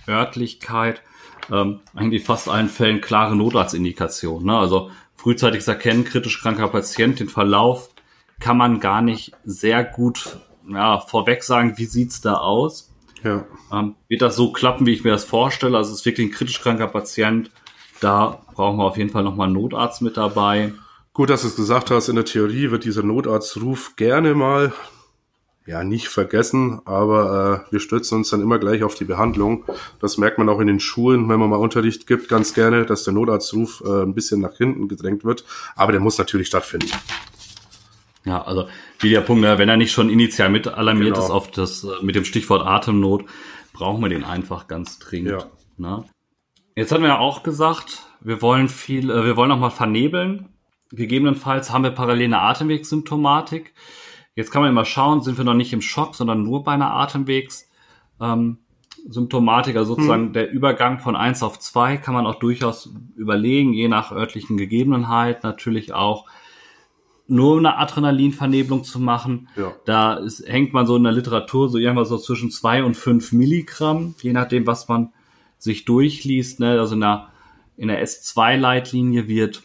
[0.08, 1.02] Örtlichkeit
[1.50, 4.46] ähm, eigentlich fast allen Fällen klare Notarztindikationen.
[4.46, 4.58] Ne?
[4.58, 7.90] Also frühzeitiges Erkennen, kritisch kranker Patient, den Verlauf
[8.42, 10.38] kann man gar nicht sehr gut
[10.70, 12.94] ja, vorweg sagen, wie sieht's da aus.
[13.24, 13.46] Ja.
[13.72, 15.78] Ähm, wird das so klappen, wie ich mir das vorstelle?
[15.78, 17.52] Also es ist wirklich ein kritisch kranker Patient,
[18.04, 20.74] da brauchen wir auf jeden Fall nochmal einen Notarzt mit dabei.
[21.14, 24.74] Gut, dass du es gesagt hast, in der Theorie wird dieser Notarztruf gerne mal,
[25.66, 29.64] ja, nicht vergessen, aber äh, wir stützen uns dann immer gleich auf die Behandlung.
[30.00, 33.04] Das merkt man auch in den Schulen, wenn man mal Unterricht gibt, ganz gerne, dass
[33.04, 35.46] der Notarztruf äh, ein bisschen nach hinten gedrängt wird.
[35.76, 36.92] Aber der muss natürlich stattfinden.
[38.26, 38.68] Ja, also
[39.00, 41.26] wie der Punkt, ne, wenn er nicht schon initial mit alarmiert genau.
[41.26, 43.26] ist auf das äh, mit dem Stichwort Atemnot,
[43.72, 45.32] brauchen wir den einfach ganz dringend.
[45.32, 45.46] Ja.
[45.78, 46.06] Ne?
[46.76, 50.50] Jetzt hatten wir ja auch gesagt, wir wollen viel, äh, wir wollen noch mal vernebeln.
[50.92, 53.74] Gegebenenfalls haben wir parallel eine Atemwegssymptomatik.
[54.36, 56.94] Jetzt kann man immer schauen, sind wir noch nicht im Schock, sondern nur bei einer
[56.94, 60.34] Atemwegssymptomatik, ähm, also sozusagen hm.
[60.34, 65.44] der Übergang von eins auf zwei kann man auch durchaus überlegen, je nach örtlichen Gegebenheit
[65.44, 66.26] natürlich auch
[67.28, 69.50] nur eine Adrenalinvernebelung zu machen.
[69.56, 69.74] Ja.
[69.86, 73.32] Da ist, hängt man so in der Literatur so irgendwas so zwischen zwei und fünf
[73.32, 75.14] Milligramm, je nachdem, was man
[75.64, 77.30] sich durchliest, ne, also in der,
[77.78, 79.64] in der S2-Leitlinie wird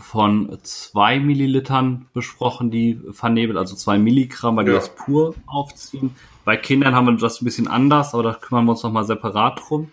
[0.00, 4.72] von zwei Millilitern besprochen, die vernebelt, also zwei Milligramm, weil ja.
[4.72, 6.16] die das pur aufziehen.
[6.44, 9.60] Bei Kindern haben wir das ein bisschen anders, aber da kümmern wir uns nochmal separat
[9.60, 9.92] drum.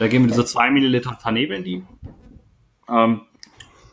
[0.00, 1.84] Da gehen wir diese zwei Milliliter vernebeln die.
[2.88, 3.20] Ähm,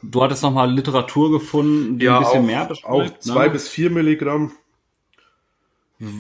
[0.01, 2.93] du hattest nochmal Literatur gefunden, die ja, ein bisschen auch, mehr beschreibt.
[2.93, 3.19] Auch ne?
[3.19, 3.51] zwei ne?
[3.51, 4.51] bis vier Milligramm.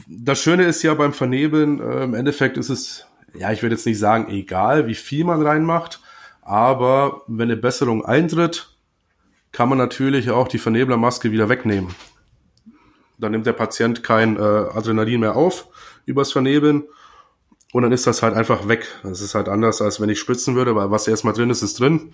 [0.07, 3.85] Das Schöne ist ja beim Vernebeln, äh, im Endeffekt ist es ja, ich würde jetzt
[3.85, 6.01] nicht sagen, egal wie viel man reinmacht,
[6.41, 8.75] aber wenn eine Besserung eintritt,
[9.51, 11.95] kann man natürlich auch die Verneblermaske wieder wegnehmen.
[13.17, 15.67] Dann nimmt der Patient kein äh, Adrenalin mehr auf
[16.05, 16.83] übers Vernebeln
[17.73, 18.87] und dann ist das halt einfach weg.
[19.03, 21.79] Das ist halt anders, als wenn ich spritzen würde, weil was erstmal drin ist, ist
[21.79, 22.13] drin.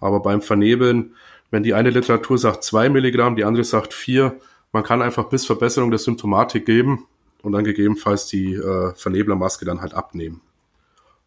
[0.00, 1.14] Aber beim Vernebeln,
[1.50, 4.40] wenn die eine Literatur sagt zwei Milligramm, die andere sagt vier,
[4.72, 7.06] man kann einfach bis Verbesserung der Symptomatik geben
[7.42, 10.40] und dann gegebenenfalls die äh, Verneblermaske dann halt abnehmen.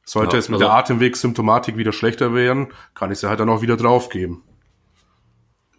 [0.05, 3.49] Sollte ja, es mit also, der Atemwegssymptomatik wieder schlechter werden, kann ich sie halt dann
[3.49, 4.43] auch wieder draufgeben.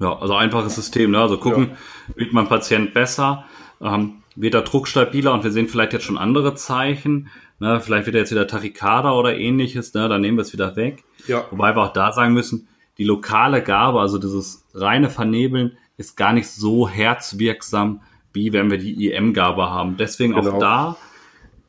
[0.00, 1.20] Ja, also einfaches System, ne?
[1.20, 1.70] Also gucken,
[2.08, 2.16] ja.
[2.16, 3.44] wird mein Patient besser,
[3.80, 7.28] ähm, wird der Druck stabiler und wir sehen vielleicht jetzt schon andere Zeichen.
[7.60, 7.80] Ne?
[7.80, 10.08] Vielleicht wird er jetzt wieder Tachykada oder ähnliches, ne?
[10.08, 11.04] dann nehmen wir es wieder weg.
[11.26, 11.44] Ja.
[11.50, 12.68] Wobei wir auch da sagen müssen,
[12.98, 18.02] die lokale Gabe, also dieses reine Vernebeln, ist gar nicht so herzwirksam,
[18.34, 19.96] wie wenn wir die IM-Gabe haben.
[19.96, 20.52] Deswegen genau.
[20.52, 20.96] auch da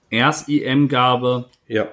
[0.10, 1.88] erst IM-Gabe, ja.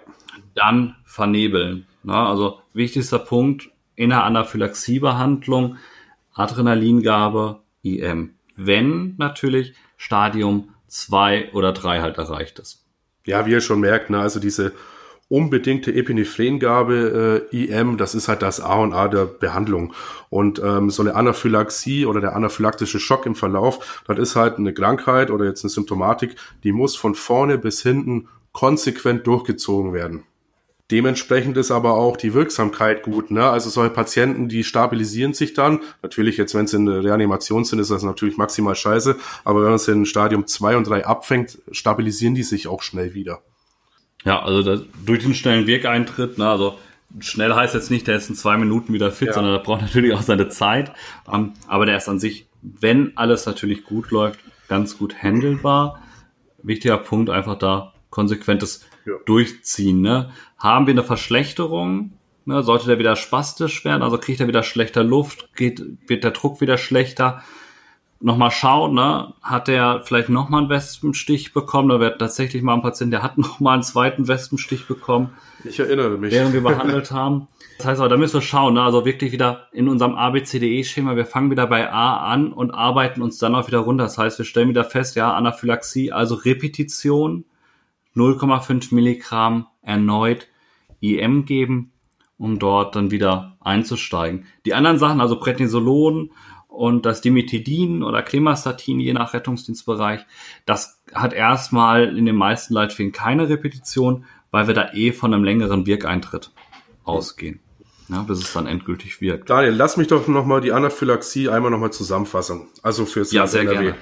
[0.55, 1.87] dann vernebeln.
[2.03, 5.77] Na, also wichtigster Punkt in der Anaphylaxiebehandlung,
[6.35, 8.35] Adrenalingabe, IM.
[8.57, 12.85] Wenn natürlich Stadium 2 oder 3 halt erreicht ist.
[13.27, 14.73] Ja, wie ihr schon merkt, ne, also diese
[15.33, 19.95] unbedingte Epinephrängabe äh, IM, das ist halt das A und A der Behandlung.
[20.29, 24.75] Und ähm, so eine Anaphylaxie oder der anaphylaktische Schock im Verlauf, das ist halt eine
[24.75, 30.25] Krankheit oder jetzt eine Symptomatik, die muss von vorne bis hinten konsequent durchgezogen werden.
[30.91, 33.31] Dementsprechend ist aber auch die Wirksamkeit gut.
[33.31, 33.49] Ne?
[33.49, 35.81] Also solche Patienten, die stabilisieren sich dann.
[36.03, 39.17] Natürlich jetzt, wenn sie in Reanimation sind, ist das natürlich maximal scheiße.
[39.45, 43.15] Aber wenn man sie in Stadium 2 und 3 abfängt, stabilisieren die sich auch schnell
[43.15, 43.41] wieder.
[44.25, 46.79] Ja, also das, durch den schnellen Wirkeintritt, ne, also
[47.21, 49.35] schnell heißt jetzt nicht, der ist in zwei Minuten wieder fit, ja.
[49.35, 50.93] sondern der braucht natürlich auch seine Zeit.
[51.27, 56.01] Um, ähm, aber der ist an sich, wenn alles natürlich gut läuft, ganz gut handelbar.
[56.63, 59.15] Wichtiger Punkt einfach da, konsequentes ja.
[59.27, 60.01] Durchziehen.
[60.01, 60.31] Ne?
[60.57, 62.13] Haben wir eine Verschlechterung,
[62.45, 66.31] ne, sollte der wieder spastisch werden, also kriegt er wieder schlechter Luft, geht, wird der
[66.31, 67.43] Druck wieder schlechter,
[68.23, 69.35] nochmal schauen, ne?
[69.43, 73.37] hat er vielleicht nochmal einen Wespenstich bekommen, da wird tatsächlich mal ein Patient, der hat
[73.39, 75.31] nochmal einen zweiten Wespenstich bekommen.
[75.65, 76.33] Ich erinnere mich.
[76.33, 77.49] Während wir behandelt haben.
[77.79, 78.83] Das heißt aber, da müssen wir schauen, ne?
[78.83, 83.39] also wirklich wieder in unserem ABCDE-Schema, wir fangen wieder bei A an und arbeiten uns
[83.39, 84.05] dann auch wieder runter.
[84.05, 87.45] Das heißt, wir stellen wieder fest, ja, Anaphylaxie, also Repetition,
[88.15, 90.47] 0,5 Milligramm erneut
[91.01, 91.93] IM geben,
[92.39, 94.47] um dort dann wieder einzusteigen.
[94.65, 96.31] Die anderen Sachen, also Prednisolon,
[96.73, 100.25] und das Dimetidin oder Klimastatin, je nach Rettungsdienstbereich,
[100.65, 105.45] das hat erstmal in den meisten Leitfäden keine Repetition, weil wir da eh von einem
[105.45, 106.51] längeren Wirkeintritt
[107.05, 107.61] ausgehen.
[108.09, 109.49] Ja, bis es dann endgültig wirkt.
[109.49, 112.69] Daniel, lass mich doch nochmal die Anaphylaxie einmal nochmal zusammenfassen.
[112.83, 113.75] Also fürs ja, sehr NRW.
[113.75, 113.95] gerne.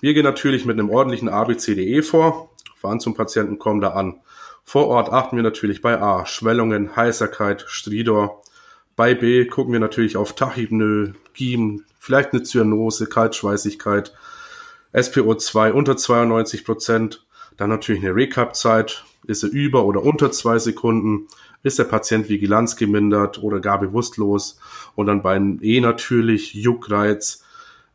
[0.00, 2.50] Wir gehen natürlich mit einem ordentlichen ABCDE vor.
[2.76, 4.20] Fahren zum Patienten, kommen da an.
[4.64, 8.42] Vor Ort achten wir natürlich bei A, Schwellungen, Heißerkeit, Stridor.
[8.98, 14.12] Bei B gucken wir natürlich auf Tachypnoe, Giem, vielleicht eine Zyanose, Kaltschweißigkeit,
[14.92, 17.24] SPO2 unter 92 Prozent,
[17.56, 21.28] dann natürlich eine Recap-Zeit, ist er über oder unter zwei Sekunden,
[21.62, 24.58] ist der Patient Vigilanz gemindert oder gar bewusstlos
[24.96, 27.44] und dann bei E natürlich Juckreiz,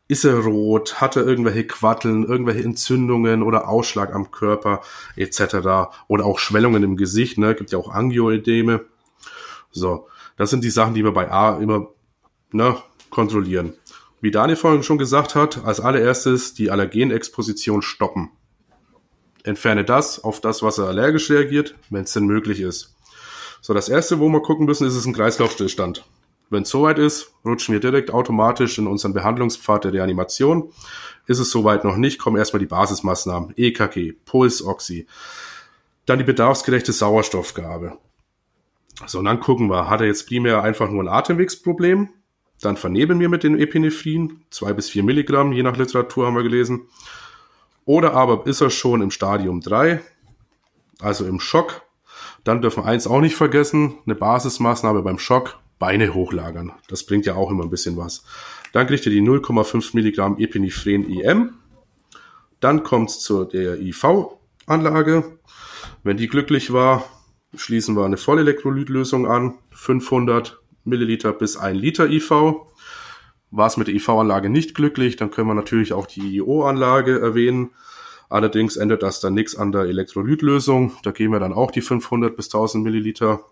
[0.07, 4.79] ist er rot, hat er irgendwelche Quatteln, irgendwelche Entzündungen oder Ausschlag am Körper
[5.17, 5.91] etc.
[6.07, 8.85] oder auch Schwellungen im Gesicht, ne, gibt ja auch Angioedeme.
[9.69, 10.07] So,
[10.37, 11.89] das sind die Sachen, die wir bei A immer
[12.51, 12.77] ne,
[13.09, 13.73] kontrollieren.
[14.21, 18.31] Wie Daniel vorhin schon gesagt hat, als allererstes die Allergenexposition stoppen.
[19.43, 22.95] Entferne das auf das, was er allergisch reagiert, wenn es denn möglich ist.
[23.61, 26.05] So, das erste, wo wir gucken müssen, ist es ein Kreislaufstillstand.
[26.49, 30.71] Wenn es soweit ist, rutschen wir direkt automatisch in unseren Behandlungspfad der Reanimation.
[31.27, 33.53] Ist es soweit noch nicht, kommen erstmal die Basismaßnahmen.
[33.57, 35.07] EKG, Pulsoxy,
[36.05, 37.97] dann die bedarfsgerechte Sauerstoffgabe.
[39.05, 42.09] So, und dann gucken wir, hat er jetzt primär einfach nur ein Atemwegsproblem?
[42.61, 46.43] Dann vernebeln wir mit den Epinephrin, zwei bis vier Milligramm, je nach Literatur haben wir
[46.43, 46.87] gelesen.
[47.85, 50.01] Oder aber ist er schon im Stadium 3,
[50.99, 51.81] also im Schock.
[52.43, 56.71] Dann dürfen wir eins auch nicht vergessen, eine Basismaßnahme beim Schock, Beine hochlagern.
[56.87, 58.23] Das bringt ja auch immer ein bisschen was.
[58.71, 61.55] Dann kriegt ihr die 0,5 Milligramm Epinephren EM.
[62.59, 65.37] Dann kommt es zu der IV-Anlage.
[66.03, 67.03] Wenn die glücklich war,
[67.55, 69.55] schließen wir eine Vollelektrolytlösung an.
[69.71, 72.31] 500 Milliliter bis 1 Liter IV.
[73.51, 77.69] War es mit der IV-Anlage nicht glücklich, dann können wir natürlich auch die IO-Anlage erwähnen.
[78.29, 80.93] Allerdings ändert das dann nichts an der Elektrolytlösung.
[81.03, 83.45] Da gehen wir dann auch die 500 bis 1000 Milliliter.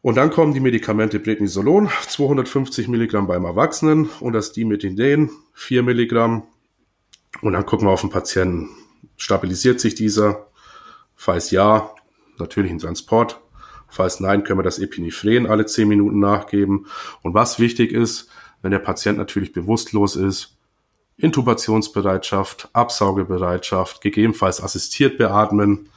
[0.00, 6.44] Und dann kommen die Medikamente Prednisolon, 250 Milligramm beim Erwachsenen und das Dimethinden, 4 Milligramm.
[7.42, 8.68] Und dann gucken wir auf den Patienten.
[9.16, 10.46] Stabilisiert sich dieser?
[11.16, 11.90] Falls ja,
[12.40, 13.40] natürlich ein Transport.
[13.88, 16.86] Falls nein, können wir das Epinephren alle 10 Minuten nachgeben.
[17.22, 18.28] Und was wichtig ist,
[18.62, 20.56] wenn der Patient natürlich bewusstlos ist,
[21.18, 25.88] Intubationsbereitschaft, Absaugebereitschaft, gegebenenfalls assistiert beatmen.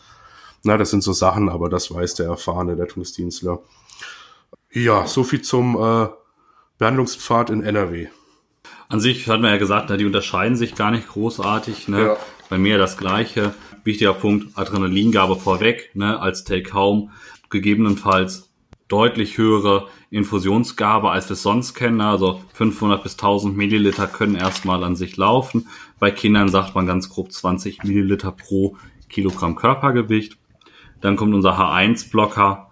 [0.64, 3.60] Na, das sind so Sachen, aber das weiß der erfahrene Rettungsdienstler.
[4.72, 6.10] Ja, so viel zum äh,
[6.78, 8.08] Behandlungspfad in NRW.
[8.88, 11.88] An sich hat man ja gesagt, die unterscheiden sich gar nicht großartig.
[11.88, 12.02] Ne?
[12.02, 12.18] Ja.
[12.50, 13.54] Bei mir das gleiche.
[13.90, 17.10] Wichtiger Punkt, Adrenalingabe vorweg, ne, als Take-Home
[17.50, 18.52] gegebenenfalls
[18.88, 22.00] deutlich höhere Infusionsgabe, als wir es sonst kennen.
[22.00, 25.68] Also 500 bis 1000 Milliliter können erstmal an sich laufen.
[25.98, 28.78] Bei Kindern sagt man ganz grob 20 Milliliter pro
[29.10, 30.38] Kilogramm Körpergewicht.
[31.02, 32.70] Dann kommt unser H1-Blocker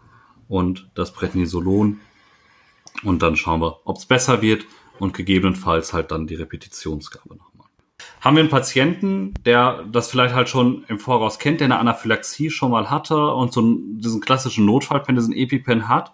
[0.47, 1.99] und das Prednisolon.
[3.01, 4.65] Und dann schauen wir, ob es besser wird
[4.99, 7.46] und gegebenenfalls halt dann die Repetitionsgabe noch
[8.21, 12.49] haben wir einen Patienten, der das vielleicht halt schon im Voraus kennt, der eine Anaphylaxie
[12.49, 16.11] schon mal hatte und so diesen klassischen Notfallpen, diesen EpiPen hat,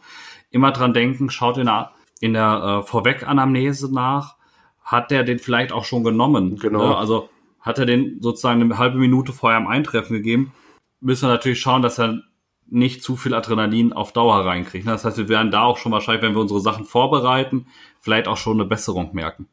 [0.52, 1.92] immer dran denken, schaut in der,
[2.22, 4.36] in der äh, Vorweganamnese nach,
[4.84, 6.58] hat der den vielleicht auch schon genommen?
[6.58, 6.90] Genau.
[6.90, 6.98] Ne?
[6.98, 10.54] Also hat er den sozusagen eine halbe Minute vorher am Eintreffen gegeben,
[11.00, 12.22] müssen wir natürlich schauen, dass er
[12.68, 14.88] nicht zu viel Adrenalin auf Dauer reinkriegen.
[14.88, 17.68] Das heißt, wir werden da auch schon wahrscheinlich, wenn wir unsere Sachen vorbereiten,
[18.00, 19.48] vielleicht auch schon eine Besserung merken.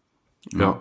[0.52, 0.60] Ja.
[0.60, 0.80] Ja,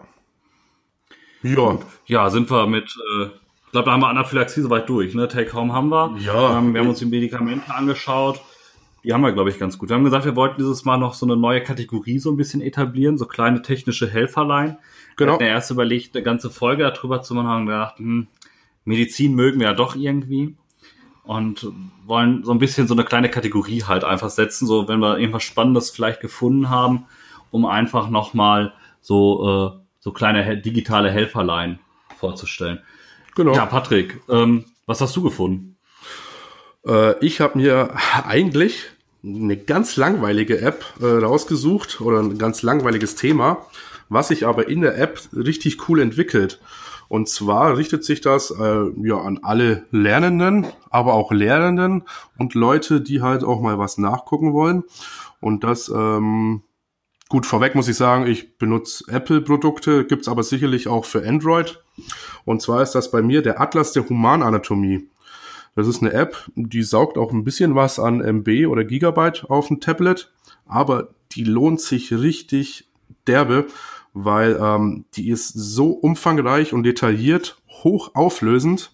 [2.05, 5.13] ja sind wir mit, äh, ich glaube, da haben wir Anaphylaxie soweit durch.
[5.13, 5.27] Ne?
[5.27, 6.17] Take-Home haben wir.
[6.19, 6.57] Ja.
[6.57, 8.41] Ähm, wir haben uns die Medikamente angeschaut.
[9.03, 9.89] Die haben wir, glaube ich, ganz gut.
[9.89, 12.61] Wir haben gesagt, wir wollten dieses Mal noch so eine neue Kategorie so ein bisschen
[12.61, 14.77] etablieren, so kleine technische Helferlein.
[15.15, 15.39] Genau.
[15.39, 18.27] Wir ja erst überlegt, eine ganze Folge darüber zu machen, haben gedacht, hm,
[18.85, 20.55] Medizin mögen wir ja doch irgendwie
[21.23, 21.71] und
[22.07, 25.43] wollen so ein bisschen so eine kleine Kategorie halt einfach setzen, so wenn wir irgendwas
[25.43, 27.05] Spannendes vielleicht gefunden haben,
[27.51, 31.79] um einfach nochmal so, äh, so kleine digitale Helferlein
[32.17, 32.79] vorzustellen.
[33.35, 33.53] Genau.
[33.53, 35.77] Ja, Patrick, ähm, was hast du gefunden?
[36.85, 37.93] Äh, ich habe mir
[38.25, 38.85] eigentlich
[39.23, 43.65] eine ganz langweilige App äh, rausgesucht oder ein ganz langweiliges Thema,
[44.07, 46.59] was sich aber in der App richtig cool entwickelt.
[47.09, 52.03] Und zwar richtet sich das äh, ja an alle Lernenden, aber auch Lehrenden
[52.37, 54.83] und Leute, die halt auch mal was nachgucken wollen.
[55.41, 56.61] Und das ähm,
[57.29, 61.81] gut vorweg muss ich sagen, ich benutze Apple-Produkte, gibt's aber sicherlich auch für Android.
[62.43, 65.07] Und zwar ist das bei mir der Atlas der Humananatomie.
[65.75, 69.67] Das ist eine App, die saugt auch ein bisschen was an MB oder Gigabyte auf
[69.67, 70.31] dem Tablet,
[70.65, 72.89] aber die lohnt sich richtig
[73.27, 73.67] derbe,
[74.13, 78.91] weil ähm, die ist so umfangreich und detailliert, hoch auflösend.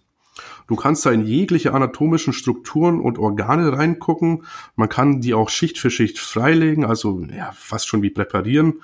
[0.68, 4.44] Du kannst da in jegliche anatomischen Strukturen und Organe reingucken.
[4.76, 8.82] Man kann die auch Schicht für Schicht freilegen, also ja, fast schon wie präparieren.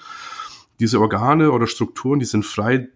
[0.79, 2.89] Diese Organe oder Strukturen, die sind frei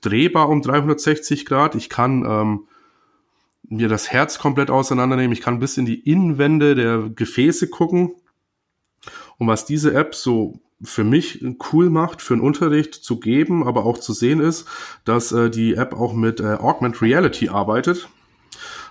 [0.00, 1.74] drehbar um 360 Grad.
[1.74, 2.66] Ich kann ähm,
[3.68, 5.32] mir das Herz komplett auseinandernehmen.
[5.32, 8.14] Ich kann bis in die Innenwände der Gefäße gucken.
[9.38, 13.84] Und was diese App so für mich cool macht, für einen Unterricht zu geben, aber
[13.84, 14.66] auch zu sehen ist,
[15.04, 18.08] dass äh, die App auch mit äh, Augmented Reality arbeitet.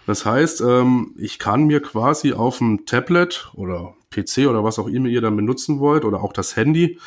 [0.10, 4.88] Das heißt, ähm, ich kann mir quasi auf dem Tablet oder PC oder was auch
[4.88, 6.98] immer ihr dann benutzen wollt oder auch das Handy,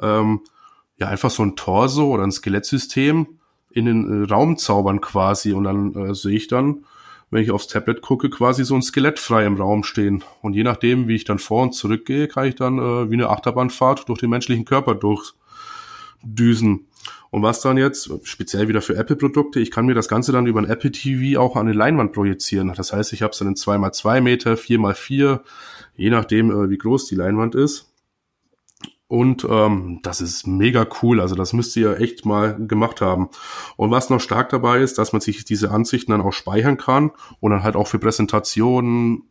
[0.00, 0.40] ähm,
[0.96, 3.26] ja einfach so ein Torso oder ein Skelettsystem
[3.68, 6.86] in den äh, Raum zaubern quasi und dann äh, sehe ich dann,
[7.30, 10.24] wenn ich aufs Tablet gucke, quasi so ein Skelett frei im Raum stehen.
[10.40, 13.16] Und je nachdem, wie ich dann vor und zurück gehe, kann ich dann äh, wie
[13.16, 14.94] eine Achterbahnfahrt durch den menschlichen Körper
[16.22, 16.86] durchdüsen.
[17.30, 20.60] Und was dann jetzt, speziell wieder für Apple-Produkte, ich kann mir das Ganze dann über
[20.60, 22.72] ein Apple TV auch an eine Leinwand projizieren.
[22.74, 25.40] Das heißt, ich habe es dann in 2x2 Meter, 4x4,
[25.96, 27.92] je nachdem, äh, wie groß die Leinwand ist.
[29.08, 31.20] Und ähm, das ist mega cool.
[31.20, 33.28] Also das müsst ihr echt mal gemacht haben.
[33.76, 37.12] Und was noch stark dabei ist, dass man sich diese Ansichten dann auch speichern kann
[37.38, 39.22] und dann halt auch für Präsentationen.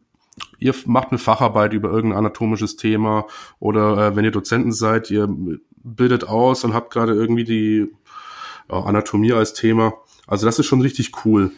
[0.59, 3.25] Ihr macht eine Facharbeit über irgendein anatomisches Thema
[3.59, 5.27] oder äh, wenn ihr Dozenten seid, ihr
[5.75, 7.87] bildet aus und habt gerade irgendwie die
[8.69, 9.93] ja, Anatomie als Thema.
[10.27, 11.51] Also das ist schon richtig cool.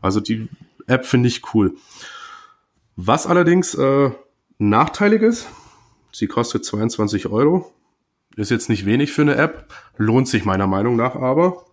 [0.00, 0.48] Also die
[0.86, 1.74] App finde ich cool.
[2.96, 4.10] Was allerdings äh,
[4.58, 5.48] nachteilig ist,
[6.18, 7.72] Sie kostet 22 Euro.
[8.36, 11.64] Ist jetzt nicht wenig für eine App, lohnt sich meiner Meinung nach aber.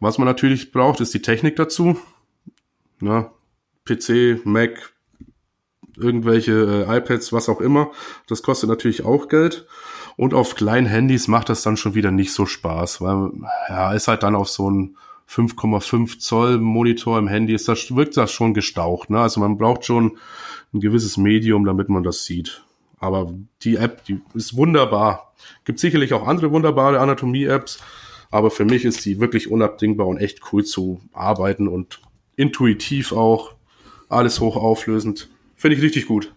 [0.00, 1.98] Was man natürlich braucht, ist die Technik dazu.
[3.00, 3.32] Na,
[3.84, 4.93] PC, Mac,
[5.96, 7.90] irgendwelche äh, iPads, was auch immer.
[8.26, 9.66] Das kostet natürlich auch Geld.
[10.16, 13.30] Und auf kleinen Handys macht das dann schon wieder nicht so Spaß, weil
[13.68, 14.96] ja, ist halt dann auf so ein
[15.28, 19.10] 5,5 Zoll Monitor im Handy ist das wirkt das schon gestaucht.
[19.10, 19.20] Ne?
[19.20, 20.18] Also man braucht schon
[20.72, 22.62] ein gewisses Medium, damit man das sieht.
[22.98, 25.32] Aber die App, die ist wunderbar.
[25.64, 27.78] Gibt sicherlich auch andere wunderbare Anatomie-Apps,
[28.30, 32.00] aber für mich ist die wirklich unabdingbar und echt cool zu arbeiten und
[32.36, 33.54] intuitiv auch.
[34.08, 35.28] Alles hochauflösend.
[35.56, 36.34] Finde ich richtig gut.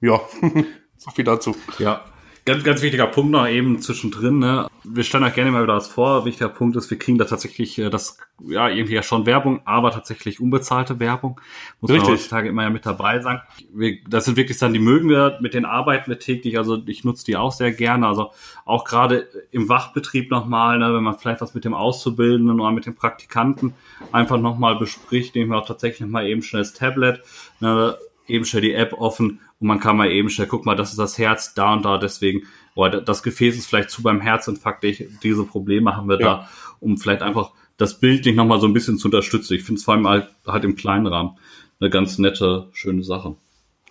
[0.00, 0.20] Ja,
[0.96, 1.54] so viel dazu.
[1.78, 2.04] Ja,
[2.46, 4.38] Ganz, ganz wichtiger Punkt noch eben zwischendrin.
[4.38, 4.66] Ne?
[4.82, 6.24] Wir stellen euch gerne mal wieder was vor.
[6.24, 9.90] Wichtiger Punkt ist, wir kriegen da tatsächlich äh, das, ja, irgendwie ja schon Werbung, aber
[9.90, 11.38] tatsächlich unbezahlte Werbung.
[11.80, 12.08] Muss Richtig.
[12.08, 13.40] man heutzutage immer ja mit dabei sein.
[13.74, 16.56] Wir, das sind wirklich dann, die mögen wir, mit denen arbeiten wir täglich.
[16.56, 18.06] Also ich nutze die auch sehr gerne.
[18.06, 18.30] Also
[18.64, 22.86] auch gerade im Wachbetrieb nochmal, ne, wenn man vielleicht was mit dem Auszubildenden oder mit
[22.86, 23.74] dem Praktikanten
[24.12, 27.22] einfach nochmal bespricht, nehmen wir auch tatsächlich mal eben schnell das Tablet.
[27.60, 27.96] Ne,
[28.30, 30.98] eben schnell die App offen und man kann mal eben schnell, guck mal, das ist
[30.98, 32.42] das Herz da und da, deswegen,
[32.74, 34.84] oder das Gefäß ist vielleicht zu beim Herzinfarkt,
[35.22, 36.26] diese Probleme haben wir ja.
[36.26, 36.48] da,
[36.80, 39.54] um vielleicht einfach das Bild nicht nochmal so ein bisschen zu unterstützen.
[39.54, 41.38] Ich finde es vor allem halt, halt im kleinen Rahmen
[41.78, 43.36] eine ganz nette, schöne Sache.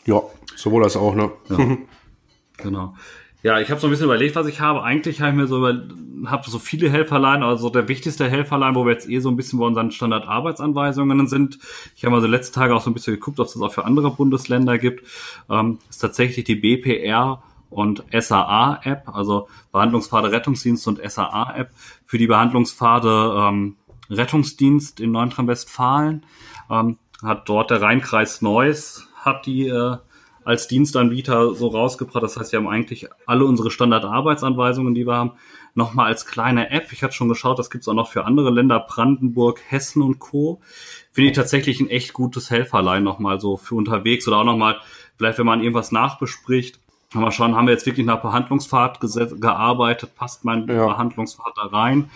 [0.05, 0.21] Ja,
[0.55, 1.31] sowohl als auch, ne?
[1.49, 1.77] Ja.
[2.57, 2.95] genau.
[3.41, 4.83] Ja, ich habe so ein bisschen überlegt, was ich habe.
[4.83, 5.81] Eigentlich habe ich mir so über,
[6.29, 9.59] habe so viele Helferlein, also der wichtigste Helferlein, wo wir jetzt eh so ein bisschen
[9.59, 11.57] bei unseren Standardarbeitsanweisungen sind.
[11.95, 13.85] Ich habe also letzte Tage auch so ein bisschen geguckt, ob es das auch für
[13.85, 15.07] andere Bundesländer gibt.
[15.49, 21.69] Ähm, ist tatsächlich die BPR und SAA-App, also Behandlungspfade Rettungsdienst und SAA-App
[22.05, 23.77] für die Behandlungspfade ähm,
[24.09, 26.25] Rettungsdienst in Nordrhein-Westfalen.
[26.69, 29.97] Ähm, hat dort der Rheinkreis Neuss, hat die äh,
[30.43, 32.23] als Dienstanbieter so rausgebracht.
[32.23, 35.33] Das heißt, wir haben eigentlich alle unsere Standardarbeitsanweisungen, die wir haben,
[35.75, 36.91] nochmal als kleine App.
[36.91, 40.19] Ich hatte schon geschaut, das gibt es auch noch für andere Länder, Brandenburg, Hessen und
[40.19, 40.61] Co.
[41.11, 44.77] Finde ich tatsächlich ein echt gutes Helferlein nochmal so für unterwegs oder auch nochmal,
[45.17, 46.79] vielleicht wenn man irgendwas nachbespricht,
[47.13, 48.99] haben wir schon, haben wir jetzt wirklich nach Behandlungsfahrt
[49.41, 50.85] gearbeitet, passt mein ja.
[50.85, 52.09] Behandlungspfad da rein.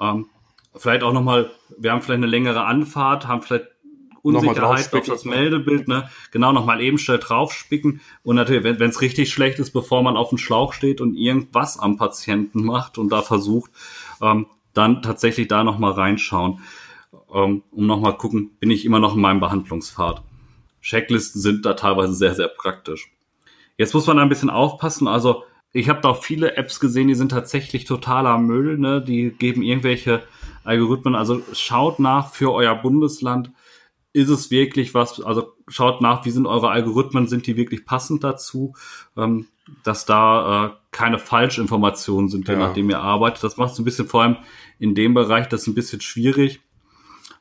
[0.00, 0.26] Ähm,
[0.76, 3.66] vielleicht auch nochmal, wir haben vielleicht eine längere Anfahrt, haben vielleicht
[4.24, 6.08] Unsicherheit auf das Meldebild, ne?
[6.30, 8.00] Genau, nochmal eben schnell draufspicken.
[8.22, 11.78] Und natürlich, wenn es richtig schlecht ist, bevor man auf dem Schlauch steht und irgendwas
[11.78, 13.70] am Patienten macht und da versucht,
[14.22, 16.60] ähm, dann tatsächlich da nochmal reinschauen,
[17.34, 20.22] ähm, um nochmal gucken, bin ich immer noch in meinem Behandlungspfad.
[20.80, 23.10] Checklisten sind da teilweise sehr, sehr praktisch.
[23.76, 25.06] Jetzt muss man da ein bisschen aufpassen.
[25.06, 28.78] Also ich habe da auch viele Apps gesehen, die sind tatsächlich totaler Müll.
[28.78, 29.02] Ne?
[29.02, 30.22] Die geben irgendwelche
[30.64, 31.14] Algorithmen.
[31.14, 33.50] Also schaut nach für euer Bundesland,
[34.14, 38.22] ist es wirklich was, also schaut nach, wie sind eure Algorithmen, sind die wirklich passend
[38.22, 38.74] dazu,
[39.16, 39.48] ähm,
[39.82, 42.60] dass da äh, keine Falschinformationen sind, je ja.
[42.60, 43.42] nachdem ihr arbeitet.
[43.42, 44.36] Das macht es ein bisschen vor allem
[44.78, 46.60] in dem Bereich das ein bisschen schwierig.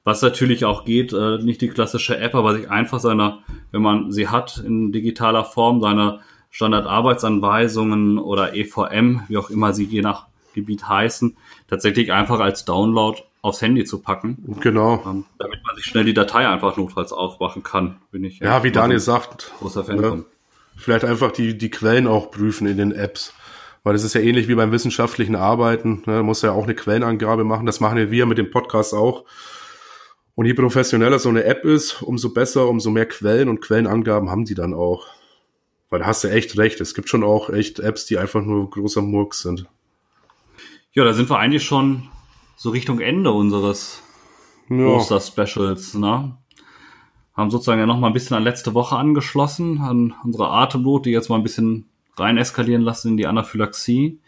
[0.03, 4.11] Was natürlich auch geht, äh, nicht die klassische App, aber sich einfach seiner, wenn man
[4.11, 10.27] sie hat in digitaler Form, seine Standardarbeitsanweisungen oder EVM, wie auch immer sie je nach
[10.53, 11.35] Gebiet heißen,
[11.67, 14.55] tatsächlich einfach als Download aufs Handy zu packen.
[14.61, 15.03] Genau.
[15.05, 18.39] Ähm, damit man sich schnell die Datei einfach notfalls aufmachen kann, bin ich.
[18.39, 19.51] Ja, wie Daniel sagt.
[19.59, 20.25] Großer Fan ne?
[20.75, 23.33] Vielleicht einfach die, die Quellen auch prüfen in den Apps.
[23.83, 26.03] Weil es ist ja ähnlich wie beim wissenschaftlichen Arbeiten.
[26.05, 26.23] Ne?
[26.23, 27.65] Muss ja auch eine Quellenangabe machen.
[27.65, 29.25] Das machen wir mit dem Podcast auch.
[30.35, 34.45] Und je professioneller so eine App ist, umso besser, umso mehr Quellen und Quellenangaben haben
[34.45, 35.07] die dann auch.
[35.89, 36.81] Weil da hast du echt recht.
[36.81, 39.67] Es gibt schon auch echt Apps, die einfach nur großer Murks sind.
[40.93, 42.09] Ja, da sind wir eigentlich schon
[42.55, 44.03] so Richtung Ende unseres
[44.69, 44.85] ja.
[44.85, 46.37] Oster-Specials, ne?
[47.33, 51.09] Haben sozusagen ja noch mal ein bisschen an letzte Woche angeschlossen, an unsere Atemnot, die
[51.09, 54.19] jetzt mal ein bisschen rein eskalieren lassen in die Anaphylaxie.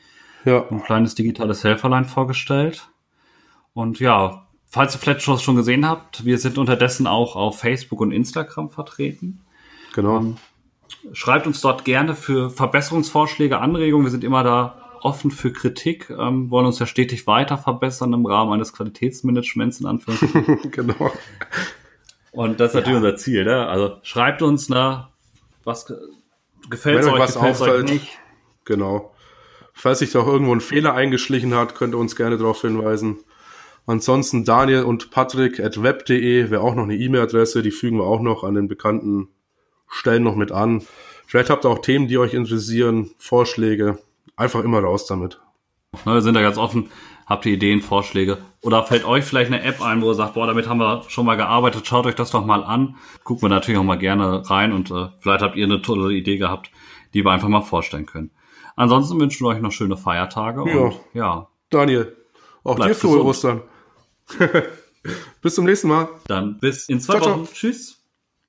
[0.43, 0.67] Ja.
[0.69, 2.89] Ein kleines digitales Helferlein vorgestellt.
[3.73, 8.11] Und ja, falls ihr vielleicht schon gesehen habt, wir sind unterdessen auch auf Facebook und
[8.11, 9.41] Instagram vertreten.
[9.93, 10.17] Genau.
[10.17, 10.37] Ähm,
[11.13, 14.07] schreibt uns dort gerne für Verbesserungsvorschläge, Anregungen.
[14.07, 18.25] Wir sind immer da offen für Kritik, ähm, wollen uns ja stetig weiter verbessern im
[18.25, 20.59] Rahmen eines Qualitätsmanagements in Anführungszeichen.
[20.71, 21.11] genau.
[22.31, 23.07] Und das ist natürlich ja.
[23.07, 23.45] unser Ziel.
[23.45, 23.67] Ne?
[23.67, 25.07] Also schreibt uns, ne,
[25.63, 25.85] was
[26.69, 28.19] gefällt euch, gefällt euch nicht.
[28.65, 29.13] Genau.
[29.73, 33.19] Falls sich doch irgendwo ein Fehler eingeschlichen hat, könnt ihr uns gerne darauf hinweisen.
[33.85, 38.21] Ansonsten Daniel und Patrick at web.de wäre auch noch eine E-Mail-Adresse, die fügen wir auch
[38.21, 39.27] noch an den bekannten
[39.87, 40.81] Stellen noch mit an.
[41.27, 43.99] Vielleicht habt ihr auch Themen, die euch interessieren, Vorschläge
[44.37, 45.39] einfach immer raus damit.
[46.03, 46.89] Wir sind da ganz offen.
[47.25, 48.37] Habt ihr Ideen, Vorschläge?
[48.61, 51.25] Oder fällt euch vielleicht eine App ein, wo ihr sagt, boah, damit haben wir schon
[51.25, 52.97] mal gearbeitet, schaut euch das doch mal an.
[53.23, 56.37] Gucken wir natürlich auch mal gerne rein und äh, vielleicht habt ihr eine tolle Idee
[56.37, 56.69] gehabt,
[57.13, 58.31] die wir einfach mal vorstellen können.
[58.75, 60.77] Ansonsten wünschen wir euch noch schöne Feiertage ja.
[60.77, 61.47] und ja.
[61.69, 62.15] Daniel,
[62.63, 63.61] auch dir frohe Ostern.
[65.41, 66.09] bis zum nächsten Mal.
[66.27, 67.45] Dann bis in zwei ciao, Wochen.
[67.45, 67.53] Ciao.
[67.55, 67.94] Tschüss.